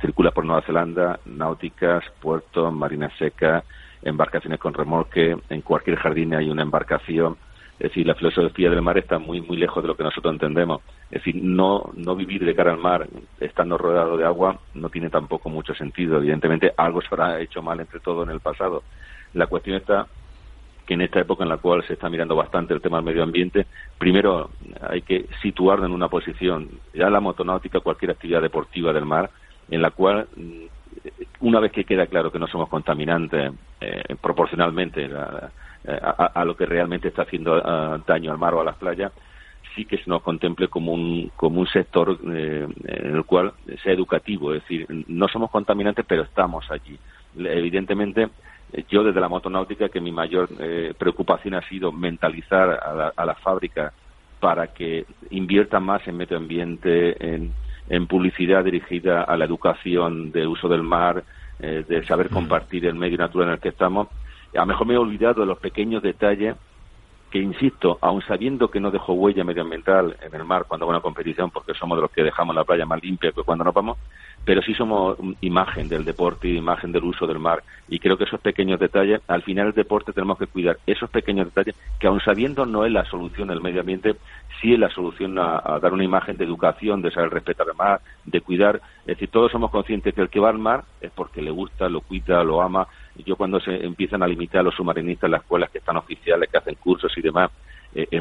circula 0.00 0.30
por 0.30 0.44
Nueva 0.44 0.62
Zelanda 0.62 1.20
náuticas, 1.26 2.04
puertos, 2.20 2.72
marinas 2.72 3.12
secas, 3.18 3.64
embarcaciones 4.02 4.60
con 4.60 4.74
remolque, 4.74 5.36
en 5.48 5.60
cualquier 5.62 5.96
jardín 5.96 6.34
hay 6.34 6.48
una 6.50 6.62
embarcación. 6.62 7.36
Es 7.78 7.90
decir, 7.90 8.06
la 8.06 8.16
filosofía 8.16 8.70
del 8.70 8.82
mar 8.82 8.98
está 8.98 9.20
muy, 9.20 9.40
muy 9.40 9.56
lejos 9.56 9.82
de 9.82 9.88
lo 9.88 9.96
que 9.96 10.02
nosotros 10.02 10.32
entendemos. 10.32 10.82
Es 11.10 11.22
decir, 11.22 11.40
no, 11.40 11.90
no 11.94 12.16
vivir 12.16 12.44
de 12.44 12.54
cara 12.54 12.72
al 12.72 12.78
mar 12.78 13.06
estando 13.38 13.78
rodeado 13.78 14.16
de 14.16 14.24
agua 14.24 14.58
no 14.74 14.88
tiene 14.88 15.10
tampoco 15.10 15.48
mucho 15.48 15.74
sentido. 15.74 16.16
Evidentemente, 16.16 16.72
algo 16.76 17.00
se 17.00 17.08
habrá 17.12 17.40
hecho 17.40 17.62
mal 17.62 17.78
entre 17.78 18.00
todo 18.00 18.24
en 18.24 18.30
el 18.30 18.40
pasado. 18.40 18.82
La 19.34 19.46
cuestión 19.46 19.76
está 19.76 20.08
que 20.88 20.94
en 20.94 21.02
esta 21.02 21.20
época 21.20 21.44
en 21.44 21.50
la 21.50 21.58
cual 21.58 21.84
se 21.86 21.92
está 21.92 22.08
mirando 22.08 22.34
bastante 22.34 22.72
el 22.72 22.80
tema 22.80 22.96
del 22.96 23.04
medio 23.04 23.22
ambiente, 23.22 23.66
primero 23.98 24.48
hay 24.80 25.02
que 25.02 25.26
situarlo 25.42 25.84
en 25.84 25.92
una 25.92 26.08
posición, 26.08 26.70
ya 26.94 27.10
la 27.10 27.20
motonáutica, 27.20 27.80
cualquier 27.80 28.12
actividad 28.12 28.40
deportiva 28.40 28.90
del 28.90 29.04
mar, 29.04 29.28
en 29.70 29.82
la 29.82 29.90
cual 29.90 30.26
una 31.40 31.60
vez 31.60 31.72
que 31.72 31.84
queda 31.84 32.06
claro 32.06 32.32
que 32.32 32.38
no 32.38 32.46
somos 32.46 32.70
contaminantes 32.70 33.52
eh, 33.82 34.16
proporcionalmente 34.18 35.04
eh, 35.04 36.00
a, 36.00 36.44
lo 36.46 36.56
que 36.56 36.64
realmente 36.64 37.08
está 37.08 37.22
haciendo 37.22 37.58
eh, 37.58 38.00
daño 38.06 38.32
al 38.32 38.38
mar 38.38 38.54
o 38.54 38.62
a 38.62 38.64
las 38.64 38.76
playas, 38.76 39.12
sí 39.76 39.84
que 39.84 39.98
se 39.98 40.08
nos 40.08 40.22
contemple 40.22 40.68
como 40.68 40.94
un, 40.94 41.30
como 41.36 41.60
un 41.60 41.66
sector 41.66 42.18
en 42.24 43.14
el 43.14 43.24
cual 43.26 43.52
sea 43.84 43.92
educativo, 43.92 44.54
es 44.54 44.62
decir, 44.62 44.86
no 45.06 45.28
somos 45.28 45.50
contaminantes, 45.50 46.06
pero 46.08 46.22
estamos 46.22 46.64
allí. 46.70 46.98
Evidentemente, 47.36 48.30
yo 48.88 49.02
desde 49.02 49.20
la 49.20 49.28
motonáutica 49.28 49.88
que 49.88 50.00
mi 50.00 50.12
mayor 50.12 50.48
eh, 50.58 50.92
preocupación 50.98 51.54
ha 51.54 51.62
sido 51.68 51.90
mentalizar 51.92 52.78
a 52.82 52.92
la, 52.92 53.12
a 53.16 53.24
la, 53.24 53.34
fábrica 53.34 53.92
para 54.40 54.68
que 54.68 55.06
inviertan 55.30 55.84
más 55.84 56.06
en 56.06 56.16
medio 56.16 56.36
ambiente, 56.36 57.34
en, 57.34 57.52
en 57.88 58.06
publicidad 58.06 58.64
dirigida 58.64 59.22
a 59.22 59.36
la 59.36 59.44
educación 59.44 60.30
de 60.32 60.46
uso 60.46 60.68
del 60.68 60.82
mar, 60.82 61.24
eh, 61.60 61.84
de 61.88 62.04
saber 62.04 62.28
compartir 62.28 62.86
el 62.86 62.94
medio 62.94 63.18
natural 63.18 63.48
en 63.48 63.54
el 63.54 63.60
que 63.60 63.70
estamos. 63.70 64.08
A 64.54 64.60
lo 64.60 64.66
mejor 64.66 64.86
me 64.86 64.94
he 64.94 64.98
olvidado 64.98 65.40
de 65.40 65.46
los 65.46 65.58
pequeños 65.58 66.02
detalles 66.02 66.56
que, 67.30 67.38
insisto, 67.38 67.98
aun 68.00 68.22
sabiendo 68.22 68.70
que 68.70 68.80
no 68.80 68.90
dejo 68.90 69.12
huella 69.12 69.44
medioambiental 69.44 70.16
en 70.22 70.34
el 70.34 70.44
mar 70.44 70.64
cuando 70.66 70.84
hago 70.84 70.90
una 70.90 71.00
competición, 71.00 71.50
porque 71.50 71.74
somos 71.74 71.98
de 71.98 72.02
los 72.02 72.10
que 72.10 72.22
dejamos 72.22 72.54
la 72.54 72.64
playa 72.64 72.86
más 72.86 73.02
limpia 73.02 73.32
que 73.32 73.42
cuando 73.42 73.64
nos 73.64 73.74
vamos, 73.74 73.98
pero 74.44 74.62
sí 74.62 74.74
somos 74.74 75.18
imagen 75.40 75.88
del 75.88 76.04
deporte 76.04 76.48
imagen 76.48 76.92
del 76.92 77.04
uso 77.04 77.26
del 77.26 77.38
mar. 77.38 77.62
Y 77.88 77.98
creo 77.98 78.16
que 78.16 78.24
esos 78.24 78.40
pequeños 78.40 78.78
detalles, 78.78 79.20
al 79.28 79.42
final 79.42 79.68
el 79.68 79.72
deporte 79.72 80.12
tenemos 80.12 80.38
que 80.38 80.46
cuidar 80.46 80.78
esos 80.86 81.10
pequeños 81.10 81.46
detalles, 81.46 81.74
que 81.98 82.06
aun 82.06 82.20
sabiendo 82.20 82.66
no 82.66 82.84
es 82.84 82.92
la 82.92 83.04
solución 83.04 83.48
del 83.48 83.60
medio 83.60 83.80
ambiente, 83.80 84.16
sí 84.60 84.72
es 84.72 84.78
la 84.78 84.90
solución 84.90 85.38
a, 85.38 85.78
dar 85.80 85.92
una 85.92 86.04
imagen 86.04 86.36
de 86.36 86.44
educación, 86.44 87.02
de 87.02 87.10
saber 87.10 87.30
respetar 87.30 87.66
el 87.68 87.76
mar, 87.76 88.00
de 88.24 88.40
cuidar. 88.40 88.80
Es 89.00 89.18
decir, 89.18 89.30
todos 89.30 89.52
somos 89.52 89.70
conscientes 89.70 90.14
que 90.14 90.20
el 90.20 90.28
que 90.28 90.40
va 90.40 90.50
al 90.50 90.58
mar 90.58 90.84
es 91.00 91.10
porque 91.10 91.42
le 91.42 91.50
gusta, 91.50 91.88
lo 91.88 92.00
cuida, 92.00 92.42
lo 92.44 92.60
ama. 92.60 92.86
Yo 93.24 93.36
cuando 93.36 93.60
se 93.60 93.84
empiezan 93.84 94.22
a 94.22 94.26
limitar 94.26 94.60
a 94.60 94.64
los 94.64 94.74
submarinistas 94.74 95.30
las 95.30 95.42
escuelas 95.42 95.70
que 95.70 95.78
están 95.78 95.96
oficiales, 95.96 96.48
que 96.50 96.58
hacen 96.58 96.76
cursos 96.76 97.12
y 97.16 97.22
demás, 97.22 97.50
eh, 97.94 98.20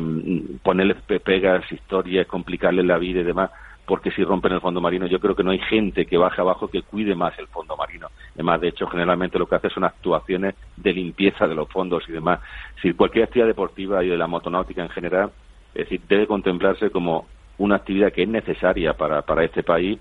ponerles 0.64 0.98
pegas, 1.24 1.70
historias, 1.72 2.28
complicarles 2.28 2.86
la 2.86 2.98
vida 2.98 3.20
y 3.20 3.24
demás, 3.24 3.52
porque 3.86 4.12
si 4.12 4.24
rompen 4.24 4.52
el 4.52 4.62
fondo 4.62 4.82
marino 4.82 5.08
yo 5.08 5.20
creo 5.20 5.36
que 5.36 5.44
no 5.44 5.52
hay 5.52 5.60
gente 5.60 6.06
que 6.06 6.18
baje 6.18 6.42
abajo 6.42 6.68
que 6.68 6.82
cuide 6.82 7.16
más 7.16 7.38
el 7.40 7.48
fondo 7.48 7.78
marino. 7.78 8.08
Además, 8.34 8.62
de 8.62 8.68
hecho, 8.70 8.88
generalmente 8.88 9.40
lo 9.40 9.48
que 9.48 9.56
hace 9.56 9.70
son 9.70 9.86
actuaciones 9.86 10.56
de 10.76 10.94
limpieza 10.94 11.48
de 11.48 11.56
los 11.56 11.70
fondos 11.70 12.04
y 12.08 12.12
demás. 12.12 12.40
Si 12.82 12.94
cualquier 12.94 13.26
actividad 13.26 13.48
deportiva 13.48 14.04
y 14.04 14.10
de 14.10 14.18
la 14.18 14.28
motonáutica 14.28 14.82
en 14.82 14.90
general, 14.90 15.32
es 15.74 15.86
decir, 15.86 16.02
debe 16.08 16.28
contemplarse 16.28 16.90
como 16.90 17.28
una 17.58 17.78
actividad 17.78 18.12
que 18.12 18.24
es 18.24 18.30
necesaria 18.30 18.94
para, 18.94 19.22
para 19.22 19.44
este 19.44 19.64
país 19.64 20.00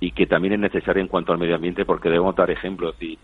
y 0.00 0.10
que 0.12 0.26
también 0.26 0.54
es 0.54 0.60
necesaria 0.60 1.00
en 1.00 1.08
cuanto 1.08 1.32
al 1.32 1.38
medio 1.38 1.54
ambiente 1.54 1.84
porque 1.84 2.08
debemos 2.08 2.34
dar 2.34 2.50
ejemplos. 2.50 2.96
Y 3.00 3.18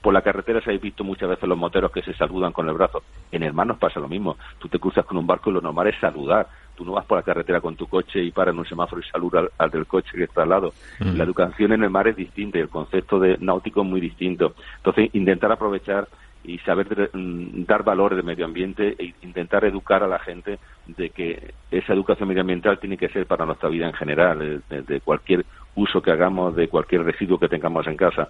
por 0.00 0.14
la 0.14 0.22
carretera 0.22 0.60
se 0.60 0.70
ha 0.70 0.78
visto 0.78 1.04
muchas 1.04 1.28
veces 1.28 1.48
los 1.48 1.58
moteros 1.58 1.90
que 1.90 2.02
se 2.02 2.14
saludan 2.14 2.52
con 2.52 2.68
el 2.68 2.74
brazo. 2.74 3.02
En 3.32 3.42
el 3.42 3.52
mar 3.52 3.66
nos 3.66 3.78
pasa 3.78 4.00
lo 4.00 4.08
mismo. 4.08 4.36
Tú 4.58 4.68
te 4.68 4.78
cruzas 4.78 5.04
con 5.04 5.16
un 5.16 5.26
barco 5.26 5.50
y 5.50 5.54
lo 5.54 5.60
normal 5.60 5.88
es 5.88 5.98
saludar 6.00 6.46
tú 6.74 6.84
no 6.84 6.92
vas 6.92 7.04
por 7.04 7.18
la 7.18 7.22
carretera 7.22 7.60
con 7.60 7.76
tu 7.76 7.86
coche 7.86 8.22
y 8.22 8.30
paras 8.30 8.52
en 8.52 8.58
un 8.58 8.66
semáforo 8.66 9.00
y 9.00 9.04
saludas 9.04 9.50
al, 9.58 9.70
del 9.70 9.86
coche 9.86 10.10
que 10.16 10.24
está 10.24 10.42
al 10.42 10.48
lado. 10.50 10.72
Mm. 11.00 11.16
La 11.16 11.24
educación 11.24 11.72
en 11.72 11.82
el 11.82 11.90
mar 11.90 12.08
es 12.08 12.16
distinta 12.16 12.58
y 12.58 12.62
el 12.62 12.68
concepto 12.68 13.18
de 13.18 13.36
náutico 13.38 13.82
es 13.82 13.86
muy 13.86 14.00
distinto. 14.00 14.54
Entonces, 14.78 15.10
intentar 15.14 15.52
aprovechar 15.52 16.08
y 16.44 16.58
saber 16.58 17.10
mm, 17.12 17.64
dar 17.64 17.82
valor 17.84 18.14
del 18.14 18.24
medio 18.24 18.44
ambiente 18.44 18.94
e 18.98 19.14
intentar 19.22 19.64
educar 19.64 20.02
a 20.02 20.08
la 20.08 20.18
gente 20.18 20.58
de 20.86 21.10
que 21.10 21.54
esa 21.70 21.92
educación 21.94 22.28
medioambiental 22.28 22.78
tiene 22.78 22.98
que 22.98 23.08
ser 23.08 23.26
para 23.26 23.46
nuestra 23.46 23.68
vida 23.68 23.86
en 23.86 23.94
general, 23.94 24.62
de, 24.68 25.00
cualquier 25.00 25.44
uso 25.74 26.02
que 26.02 26.10
hagamos, 26.10 26.54
de 26.54 26.68
cualquier 26.68 27.02
residuo 27.02 27.38
que 27.38 27.48
tengamos 27.48 27.86
en 27.86 27.96
casa. 27.96 28.28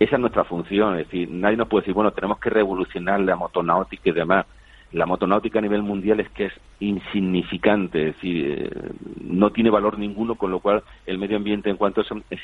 Esa 0.00 0.16
es 0.16 0.20
nuestra 0.20 0.44
función, 0.44 0.98
es 0.98 1.06
decir, 1.06 1.30
nadie 1.30 1.56
nos 1.56 1.68
puede 1.68 1.82
decir, 1.82 1.94
bueno, 1.94 2.10
tenemos 2.10 2.40
que 2.40 2.50
revolucionar 2.50 3.20
la 3.20 3.36
motonáutica 3.36 4.08
y 4.08 4.12
demás 4.12 4.46
la 4.92 5.06
motonáutica 5.06 5.58
a 5.58 5.62
nivel 5.62 5.82
mundial 5.82 6.20
es 6.20 6.28
que 6.30 6.46
es 6.46 6.52
insignificante, 6.80 8.08
es 8.08 8.14
decir, 8.16 8.58
eh, 8.58 8.90
no 9.22 9.50
tiene 9.50 9.70
valor 9.70 9.98
ninguno, 9.98 10.34
con 10.34 10.50
lo 10.50 10.60
cual 10.60 10.82
el 11.06 11.18
medio 11.18 11.36
ambiente 11.36 11.70
en 11.70 11.76
cuanto 11.76 12.00
a 12.00 12.04
eso 12.04 12.16
es, 12.30 12.40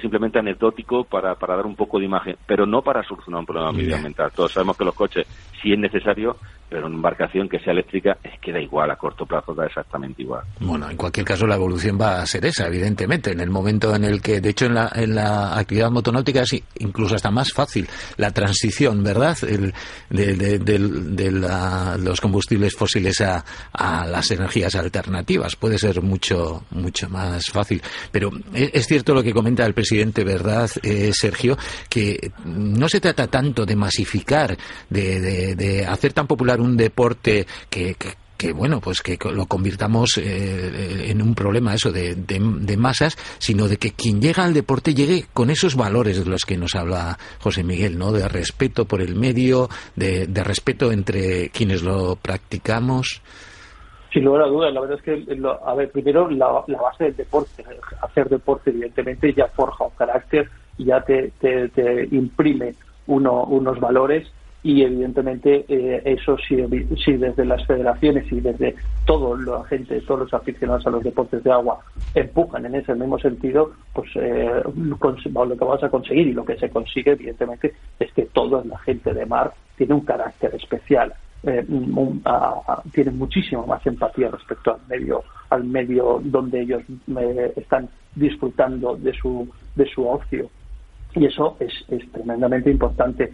simplemente 0.00 0.38
anecdótico 0.38 1.04
para, 1.04 1.36
para 1.36 1.54
dar 1.56 1.66
un 1.66 1.76
poco 1.76 1.98
de 1.98 2.06
imagen, 2.06 2.36
pero 2.46 2.66
no 2.66 2.82
para 2.82 3.02
solucionar 3.04 3.40
un 3.40 3.46
problema 3.46 3.72
medioambiental. 3.72 4.32
Todos 4.32 4.52
sabemos 4.52 4.76
que 4.76 4.84
los 4.84 4.94
coches 4.94 5.26
sí 5.62 5.72
es 5.72 5.78
necesario, 5.78 6.36
pero 6.68 6.86
una 6.86 6.96
embarcación 6.96 7.48
que 7.48 7.60
sea 7.60 7.72
eléctrica 7.72 8.16
es 8.22 8.40
que 8.40 8.50
da 8.50 8.60
igual, 8.60 8.90
a 8.90 8.96
corto 8.96 9.24
plazo 9.24 9.54
da 9.54 9.66
exactamente 9.66 10.22
igual. 10.22 10.42
Bueno, 10.58 10.90
en 10.90 10.96
cualquier 10.96 11.24
caso 11.24 11.46
la 11.46 11.54
evolución 11.54 11.96
va 12.00 12.20
a 12.20 12.26
ser 12.26 12.44
esa, 12.46 12.66
evidentemente, 12.66 13.30
en 13.30 13.40
el 13.40 13.50
momento 13.50 13.94
en 13.94 14.04
el 14.04 14.20
que, 14.20 14.40
de 14.40 14.48
hecho 14.48 14.66
en 14.66 14.74
la, 14.74 14.90
en 14.94 15.14
la 15.14 15.56
actividad 15.56 15.90
motonáutica 15.90 16.42
es 16.42 16.60
incluso 16.80 17.14
hasta 17.14 17.30
más 17.30 17.52
fácil 17.52 17.86
la 18.16 18.32
transición, 18.32 19.04
¿verdad?, 19.04 19.36
el, 19.46 19.72
de, 20.10 20.58
de, 20.58 21.98
los 21.98 22.20
combustibles 22.20 22.74
fósiles 22.74 23.20
a, 23.20 23.44
a, 23.74 24.06
las 24.06 24.30
energías 24.30 24.74
alternativas. 24.74 25.56
Puede 25.56 25.78
ser 25.78 26.00
mucho, 26.02 26.64
mucho 26.70 27.08
más 27.08 27.46
fácil. 27.46 27.82
Pero 28.10 28.30
es, 28.52 28.86
cierto 28.86 29.14
lo 29.14 29.22
que 29.22 29.32
comenta 29.32 29.66
el 29.66 29.74
presidente, 29.74 30.24
¿verdad, 30.24 30.70
eh, 30.82 31.10
Sergio?, 31.12 31.58
que 31.88 32.32
no 32.44 32.88
se 32.88 33.00
trata 33.00 33.26
tanto 33.26 33.66
de 33.66 33.76
masificar, 33.76 34.56
de, 34.88 35.54
de 35.54 35.86
hacer 35.86 36.12
tan 36.12 36.26
popular 36.26 36.60
un 36.60 36.76
deporte 36.76 37.46
que, 37.68 37.96
que 38.36 38.52
bueno, 38.52 38.80
pues 38.80 39.00
que 39.00 39.18
lo 39.32 39.46
convirtamos 39.46 40.18
eh, 40.18 41.06
en 41.10 41.22
un 41.22 41.34
problema 41.34 41.74
eso 41.74 41.92
de, 41.92 42.14
de, 42.14 42.76
masas, 42.76 43.16
sino 43.38 43.68
de 43.68 43.76
que 43.76 43.92
quien 43.92 44.20
llega 44.20 44.44
al 44.44 44.54
deporte 44.54 44.94
llegue 44.94 45.26
con 45.32 45.50
esos 45.50 45.76
valores 45.76 46.18
de 46.18 46.24
los 46.24 46.44
que 46.44 46.56
nos 46.56 46.74
habla 46.74 47.18
José 47.38 47.62
Miguel, 47.62 47.96
¿no? 47.96 48.12
De 48.12 48.28
respeto 48.28 48.86
por 48.86 49.00
el 49.00 49.14
medio, 49.14 49.70
de, 49.96 50.26
de 50.26 50.44
respeto 50.44 50.92
entre 50.92 51.50
quienes 51.50 51.82
lo 51.82 52.16
practicamos. 52.16 53.22
Sin 54.14 54.24
lugar 54.24 54.42
a 54.42 54.46
dudas, 54.46 54.72
la 54.72 54.80
verdad 54.80 54.96
es 54.96 55.02
que, 55.02 55.26
a 55.66 55.74
ver, 55.74 55.90
primero 55.90 56.30
la, 56.30 56.46
base 56.80 57.02
del 57.02 57.16
deporte, 57.16 57.64
hacer 58.00 58.28
deporte 58.28 58.70
evidentemente 58.70 59.32
ya 59.34 59.48
forja 59.48 59.86
un 59.86 59.90
carácter, 59.90 60.48
ya 60.78 61.00
te, 61.00 61.32
te, 61.40 62.08
imprime 62.12 62.76
uno, 63.08 63.42
unos 63.42 63.80
valores 63.80 64.32
y 64.62 64.82
evidentemente 64.82 65.64
eh, 65.68 66.00
eso 66.04 66.36
si, 66.38 66.56
si, 67.04 67.14
desde 67.14 67.44
las 67.44 67.66
federaciones 67.66 68.30
y 68.30 68.40
desde 68.40 68.76
toda 69.04 69.36
la 69.36 69.64
gente, 69.64 70.00
todos 70.02 70.20
los 70.20 70.34
aficionados 70.34 70.86
a 70.86 70.90
los 70.90 71.02
deportes 71.02 71.42
de 71.42 71.50
agua 71.50 71.80
empujan 72.14 72.66
en 72.66 72.76
ese 72.76 72.94
mismo 72.94 73.18
sentido, 73.18 73.72
pues 73.92 74.10
eh, 74.14 74.62
lo 74.76 75.56
que 75.58 75.64
vas 75.64 75.82
a 75.82 75.90
conseguir 75.90 76.28
y 76.28 76.32
lo 76.32 76.44
que 76.44 76.56
se 76.56 76.70
consigue 76.70 77.10
evidentemente 77.10 77.74
es 77.98 78.12
que 78.12 78.26
toda 78.26 78.64
la 78.64 78.78
gente 78.78 79.12
de 79.12 79.26
mar 79.26 79.52
tiene 79.76 79.94
un 79.94 80.04
carácter 80.04 80.54
especial, 80.54 81.12
eh, 81.46 81.66
tiene 82.92 83.10
muchísimo 83.12 83.66
más 83.66 83.84
empatía 83.86 84.28
respecto 84.30 84.72
al 84.74 84.80
medio, 84.88 85.22
al 85.50 85.64
medio 85.64 86.20
donde 86.22 86.62
ellos 86.62 86.82
eh, 87.16 87.52
están 87.56 87.88
disfrutando 88.14 88.96
de 88.96 89.12
su, 89.12 89.48
de 89.74 89.86
su 89.86 90.06
ocio. 90.08 90.48
Y 91.14 91.26
eso 91.26 91.56
es, 91.60 91.72
es 91.88 92.10
tremendamente 92.12 92.70
importante. 92.70 93.32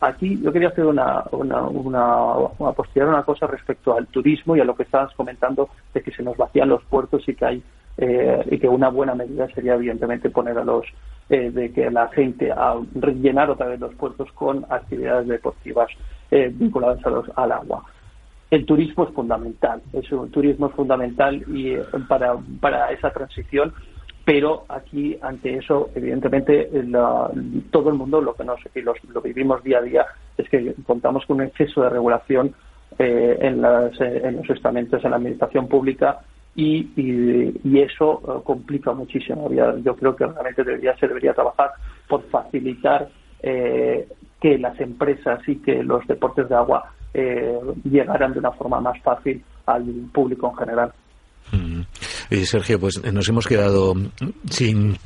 Aquí 0.00 0.40
yo 0.42 0.52
quería 0.52 0.68
hacer 0.68 0.86
una, 0.86 1.24
una, 1.32 1.62
una, 1.62 2.34
una 2.58 2.74
una 2.96 3.22
cosa 3.22 3.46
respecto 3.46 3.96
al 3.96 4.06
turismo 4.06 4.56
y 4.56 4.60
a 4.60 4.64
lo 4.64 4.74
que 4.74 4.84
estabas 4.84 5.14
comentando 5.14 5.68
de 5.92 6.02
que 6.02 6.12
se 6.12 6.22
nos 6.22 6.36
vacían 6.36 6.68
los 6.68 6.82
puertos 6.84 7.28
y 7.28 7.34
que 7.34 7.44
hay 7.44 7.62
eh, 7.98 8.42
y 8.50 8.58
que 8.58 8.68
una 8.68 8.88
buena 8.88 9.14
medida 9.14 9.46
sería 9.48 9.74
evidentemente 9.74 10.30
poner 10.30 10.56
a 10.56 10.64
los 10.64 10.86
eh, 11.28 11.50
de 11.50 11.70
que 11.70 11.90
la 11.90 12.08
gente 12.08 12.50
a 12.50 12.76
rellenar 12.94 13.50
otra 13.50 13.66
vez 13.66 13.78
los 13.78 13.94
puertos 13.94 14.32
con 14.32 14.64
actividades 14.70 15.28
deportivas 15.28 15.90
eh, 16.30 16.50
vinculadas 16.52 17.04
a 17.06 17.10
los, 17.10 17.26
al 17.36 17.52
agua. 17.52 17.84
El 18.50 18.66
turismo 18.66 19.04
es 19.04 19.14
fundamental, 19.14 19.80
es 19.92 20.10
un 20.10 20.30
turismo 20.30 20.66
es 20.66 20.74
fundamental 20.74 21.36
y 21.48 21.76
para, 22.08 22.36
para 22.60 22.90
esa 22.90 23.10
transición 23.10 23.72
pero 24.24 24.64
aquí 24.68 25.18
ante 25.22 25.56
eso 25.56 25.90
evidentemente 25.94 26.70
todo 27.70 27.88
el 27.88 27.96
mundo 27.96 28.20
lo 28.20 28.34
que 28.34 28.44
nos 28.44 28.60
lo 29.12 29.20
vivimos 29.20 29.62
día 29.64 29.78
a 29.78 29.82
día 29.82 30.06
es 30.36 30.48
que 30.48 30.74
contamos 30.86 31.24
con 31.26 31.38
un 31.38 31.46
exceso 31.46 31.82
de 31.82 31.90
regulación 31.90 32.54
eh, 32.98 33.38
en, 33.40 33.64
en, 33.64 34.36
los 34.36 34.50
estamentos 34.50 35.02
en 35.04 35.10
la 35.10 35.16
administración 35.16 35.68
pública 35.68 36.20
y, 36.54 36.90
y, 36.96 37.80
eso 37.80 38.20
eh, 38.22 38.42
complica 38.44 38.92
muchísimo 38.92 39.50
yo 39.82 39.96
creo 39.96 40.14
que 40.14 40.26
realmente 40.26 40.64
debería 40.64 40.96
se 40.96 41.08
debería 41.08 41.32
trabajar 41.32 41.70
por 42.08 42.22
facilitar 42.24 43.08
eh, 43.42 44.08
que 44.40 44.58
las 44.58 44.78
empresas 44.80 45.40
y 45.46 45.56
que 45.56 45.82
los 45.82 46.06
deportes 46.06 46.48
de 46.48 46.54
agua 46.54 46.92
llegaran 47.84 48.32
de 48.32 48.38
una 48.38 48.52
forma 48.52 48.80
más 48.80 48.96
fácil 49.02 49.42
al 49.66 49.84
público 50.12 50.48
en 50.50 50.56
general. 50.56 50.92
Y 52.30 52.46
Sergio, 52.46 52.78
pues 52.78 53.02
nos 53.12 53.28
hemos 53.28 53.48
quedado 53.48 53.94
sin 54.48 54.96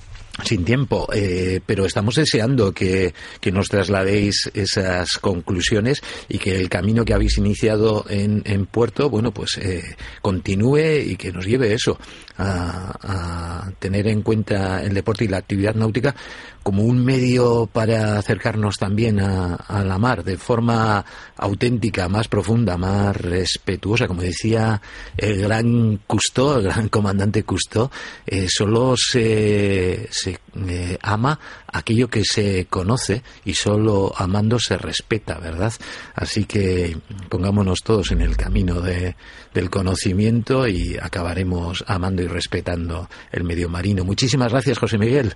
sin 0.42 0.64
tiempo, 0.64 1.06
eh, 1.14 1.60
pero 1.64 1.84
estamos 1.86 2.16
deseando 2.16 2.72
que, 2.72 3.14
que, 3.40 3.52
nos 3.52 3.68
trasladéis 3.68 4.50
esas 4.52 5.18
conclusiones 5.18 6.02
y 6.28 6.38
que 6.38 6.56
el 6.56 6.68
camino 6.68 7.04
que 7.04 7.14
habéis 7.14 7.38
iniciado 7.38 8.04
en, 8.08 8.42
en 8.44 8.66
Puerto, 8.66 9.08
bueno, 9.08 9.30
pues 9.30 9.58
eh, 9.58 9.94
continúe 10.22 11.02
y 11.06 11.16
que 11.16 11.30
nos 11.30 11.46
lleve 11.46 11.72
eso, 11.72 11.98
a, 12.38 13.70
tener 13.78 14.06
en 14.08 14.22
cuenta 14.22 14.82
el 14.82 14.94
deporte 14.94 15.24
y 15.24 15.28
la 15.28 15.38
actividad 15.38 15.74
náutica 15.74 16.14
como 16.62 16.82
un 16.82 17.04
medio 17.04 17.68
para 17.70 18.18
acercarnos 18.18 18.76
también 18.78 19.20
a, 19.20 19.54
a 19.54 19.84
la 19.84 19.98
mar 19.98 20.24
de 20.24 20.38
forma 20.38 21.04
auténtica, 21.36 22.08
más 22.08 22.28
profunda, 22.28 22.76
más 22.76 23.16
respetuosa. 23.16 24.06
Como 24.06 24.22
decía 24.22 24.80
el 25.16 25.42
gran 25.42 26.00
Cousteau, 26.06 26.58
el 26.58 26.64
gran 26.64 26.88
comandante 26.88 27.42
Cousteau, 27.42 27.90
eh, 28.26 28.46
solo 28.48 28.94
se, 28.96 30.08
se 30.10 30.38
eh, 30.68 30.98
ama 31.02 31.38
aquello 31.66 32.08
que 32.08 32.22
se 32.24 32.66
conoce 32.66 33.22
y 33.44 33.54
solo 33.54 34.12
amando 34.16 34.58
se 34.58 34.78
respeta, 34.78 35.38
¿verdad? 35.38 35.72
Así 36.14 36.44
que 36.44 36.96
pongámonos 37.28 37.80
todos 37.84 38.12
en 38.12 38.20
el 38.20 38.36
camino 38.36 38.80
de, 38.80 39.16
del 39.52 39.70
conocimiento 39.70 40.68
y 40.68 40.96
acabaremos 41.00 41.84
amando 41.86 42.22
y 42.24 42.28
respetando 42.28 43.08
el 43.30 43.44
medio 43.44 43.68
marino. 43.68 44.04
Muchísimas 44.04 44.50
gracias, 44.52 44.78
José 44.78 44.98
Miguel. 44.98 45.34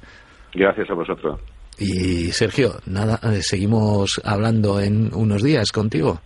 Gracias 0.55 0.89
a 0.91 0.95
vosotros. 0.95 1.41
Y 1.79 2.33
Sergio, 2.33 2.81
nada, 2.87 3.21
eh, 3.23 3.41
seguimos 3.43 4.21
hablando 4.25 4.81
en 4.81 5.15
unos 5.15 5.43
días 5.43 5.71
contigo. 5.71 6.21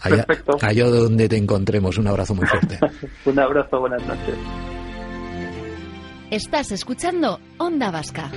Allá, 0.00 0.24
Perfecto. 0.24 0.58
allá 0.60 0.86
donde 0.86 1.28
te 1.28 1.36
encontremos. 1.36 1.96
Un 1.98 2.08
abrazo 2.08 2.34
muy 2.34 2.46
fuerte. 2.46 2.78
Un 3.24 3.38
abrazo, 3.38 3.80
buenas 3.80 4.04
noches. 4.06 4.34
Estás 6.30 6.72
escuchando 6.72 7.38
Onda 7.58 7.90
Vasca. 7.92 8.30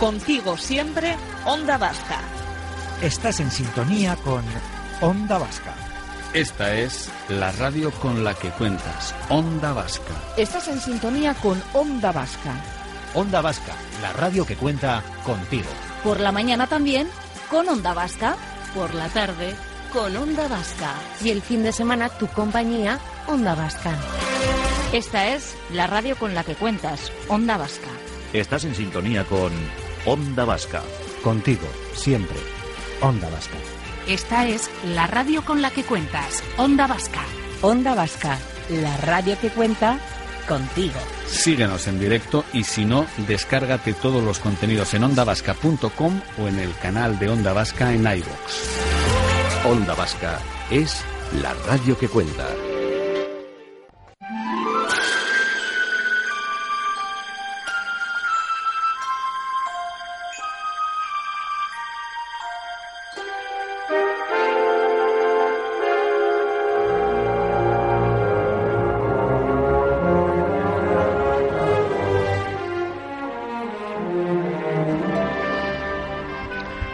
Contigo 0.00 0.56
siempre, 0.56 1.14
Onda 1.46 1.78
Vasca. 1.78 2.18
Estás 3.00 3.38
en 3.38 3.50
sintonía 3.50 4.16
con 4.16 4.42
Onda 5.00 5.38
Vasca. 5.38 5.72
Esta 6.34 6.74
es 6.74 7.10
la 7.28 7.52
radio 7.52 7.90
con 7.90 8.24
la 8.24 8.32
que 8.32 8.48
cuentas, 8.52 9.14
Onda 9.28 9.74
Vasca. 9.74 10.14
Estás 10.38 10.66
en 10.68 10.80
sintonía 10.80 11.34
con 11.34 11.62
Onda 11.74 12.10
Vasca. 12.10 12.54
Onda 13.12 13.42
Vasca, 13.42 13.74
la 14.00 14.14
radio 14.14 14.46
que 14.46 14.56
cuenta 14.56 15.02
contigo. 15.26 15.68
Por 16.02 16.20
la 16.20 16.32
mañana 16.32 16.66
también, 16.66 17.06
con 17.50 17.68
Onda 17.68 17.92
Vasca. 17.92 18.36
Por 18.74 18.94
la 18.94 19.10
tarde, 19.10 19.54
con 19.92 20.16
Onda 20.16 20.48
Vasca. 20.48 20.94
Y 21.22 21.28
el 21.28 21.42
fin 21.42 21.64
de 21.64 21.72
semana, 21.72 22.08
tu 22.08 22.26
compañía, 22.28 22.98
Onda 23.26 23.54
Vasca. 23.54 23.94
Esta 24.94 25.34
es 25.34 25.54
la 25.70 25.86
radio 25.86 26.16
con 26.16 26.34
la 26.34 26.44
que 26.44 26.54
cuentas, 26.54 27.12
Onda 27.28 27.58
Vasca. 27.58 27.90
Estás 28.32 28.64
en 28.64 28.74
sintonía 28.74 29.24
con 29.24 29.52
Onda 30.06 30.46
Vasca. 30.46 30.80
Contigo, 31.22 31.68
siempre, 31.92 32.38
Onda 33.02 33.28
Vasca. 33.28 33.58
Esta 34.06 34.48
es 34.48 34.68
la 34.84 35.06
radio 35.06 35.44
con 35.44 35.62
la 35.62 35.70
que 35.70 35.84
cuentas, 35.84 36.42
Onda 36.56 36.86
Vasca. 36.86 37.22
Onda 37.60 37.94
Vasca, 37.94 38.36
la 38.68 38.96
radio 38.96 39.38
que 39.40 39.48
cuenta 39.48 39.98
contigo. 40.48 40.98
Síguenos 41.28 41.86
en 41.86 42.00
directo 42.00 42.44
y 42.52 42.64
si 42.64 42.84
no, 42.84 43.06
descárgate 43.28 43.92
todos 43.94 44.22
los 44.22 44.40
contenidos 44.40 44.92
en 44.94 45.04
ondavasca.com 45.04 46.20
o 46.38 46.48
en 46.48 46.58
el 46.58 46.76
canal 46.78 47.18
de 47.20 47.28
Onda 47.28 47.52
Vasca 47.52 47.92
en 47.92 48.00
iVoox. 48.00 49.66
Onda 49.66 49.94
Vasca 49.94 50.40
es 50.70 51.04
la 51.40 51.54
radio 51.66 51.96
que 51.96 52.08
cuenta. 52.08 52.71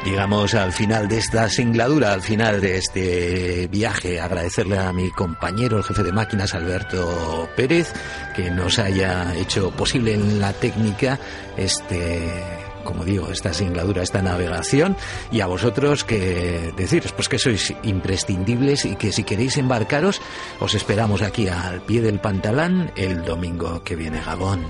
Llegamos 0.08 0.54
al 0.54 0.72
final 0.72 1.06
de 1.06 1.18
esta 1.18 1.50
singladura, 1.50 2.14
al 2.14 2.22
final 2.22 2.62
de 2.62 2.78
este 2.78 3.68
viaje. 3.70 4.18
Agradecerle 4.18 4.78
a 4.78 4.90
mi 4.90 5.10
compañero, 5.10 5.76
el 5.76 5.84
jefe 5.84 6.02
de 6.02 6.12
máquinas, 6.12 6.54
Alberto 6.54 7.46
Pérez, 7.54 7.92
que 8.34 8.50
nos 8.50 8.78
haya 8.78 9.34
hecho 9.36 9.70
posible 9.70 10.14
en 10.14 10.40
la 10.40 10.54
técnica 10.54 11.20
este 11.58 12.42
como 12.84 13.04
digo, 13.04 13.30
esta 13.30 13.52
singladura, 13.52 14.02
esta 14.02 14.22
navegación, 14.22 14.96
y 15.30 15.42
a 15.42 15.46
vosotros 15.46 16.04
que 16.04 16.72
deciros 16.74 17.12
pues 17.12 17.28
que 17.28 17.38
sois 17.38 17.74
imprescindibles 17.82 18.86
y 18.86 18.96
que 18.96 19.12
si 19.12 19.24
queréis 19.24 19.58
embarcaros, 19.58 20.22
os 20.58 20.74
esperamos 20.74 21.20
aquí 21.20 21.48
al 21.48 21.82
pie 21.82 22.00
del 22.00 22.18
pantalán 22.18 22.90
el 22.96 23.26
domingo 23.26 23.84
que 23.84 23.94
viene 23.94 24.22
Gabón. 24.24 24.64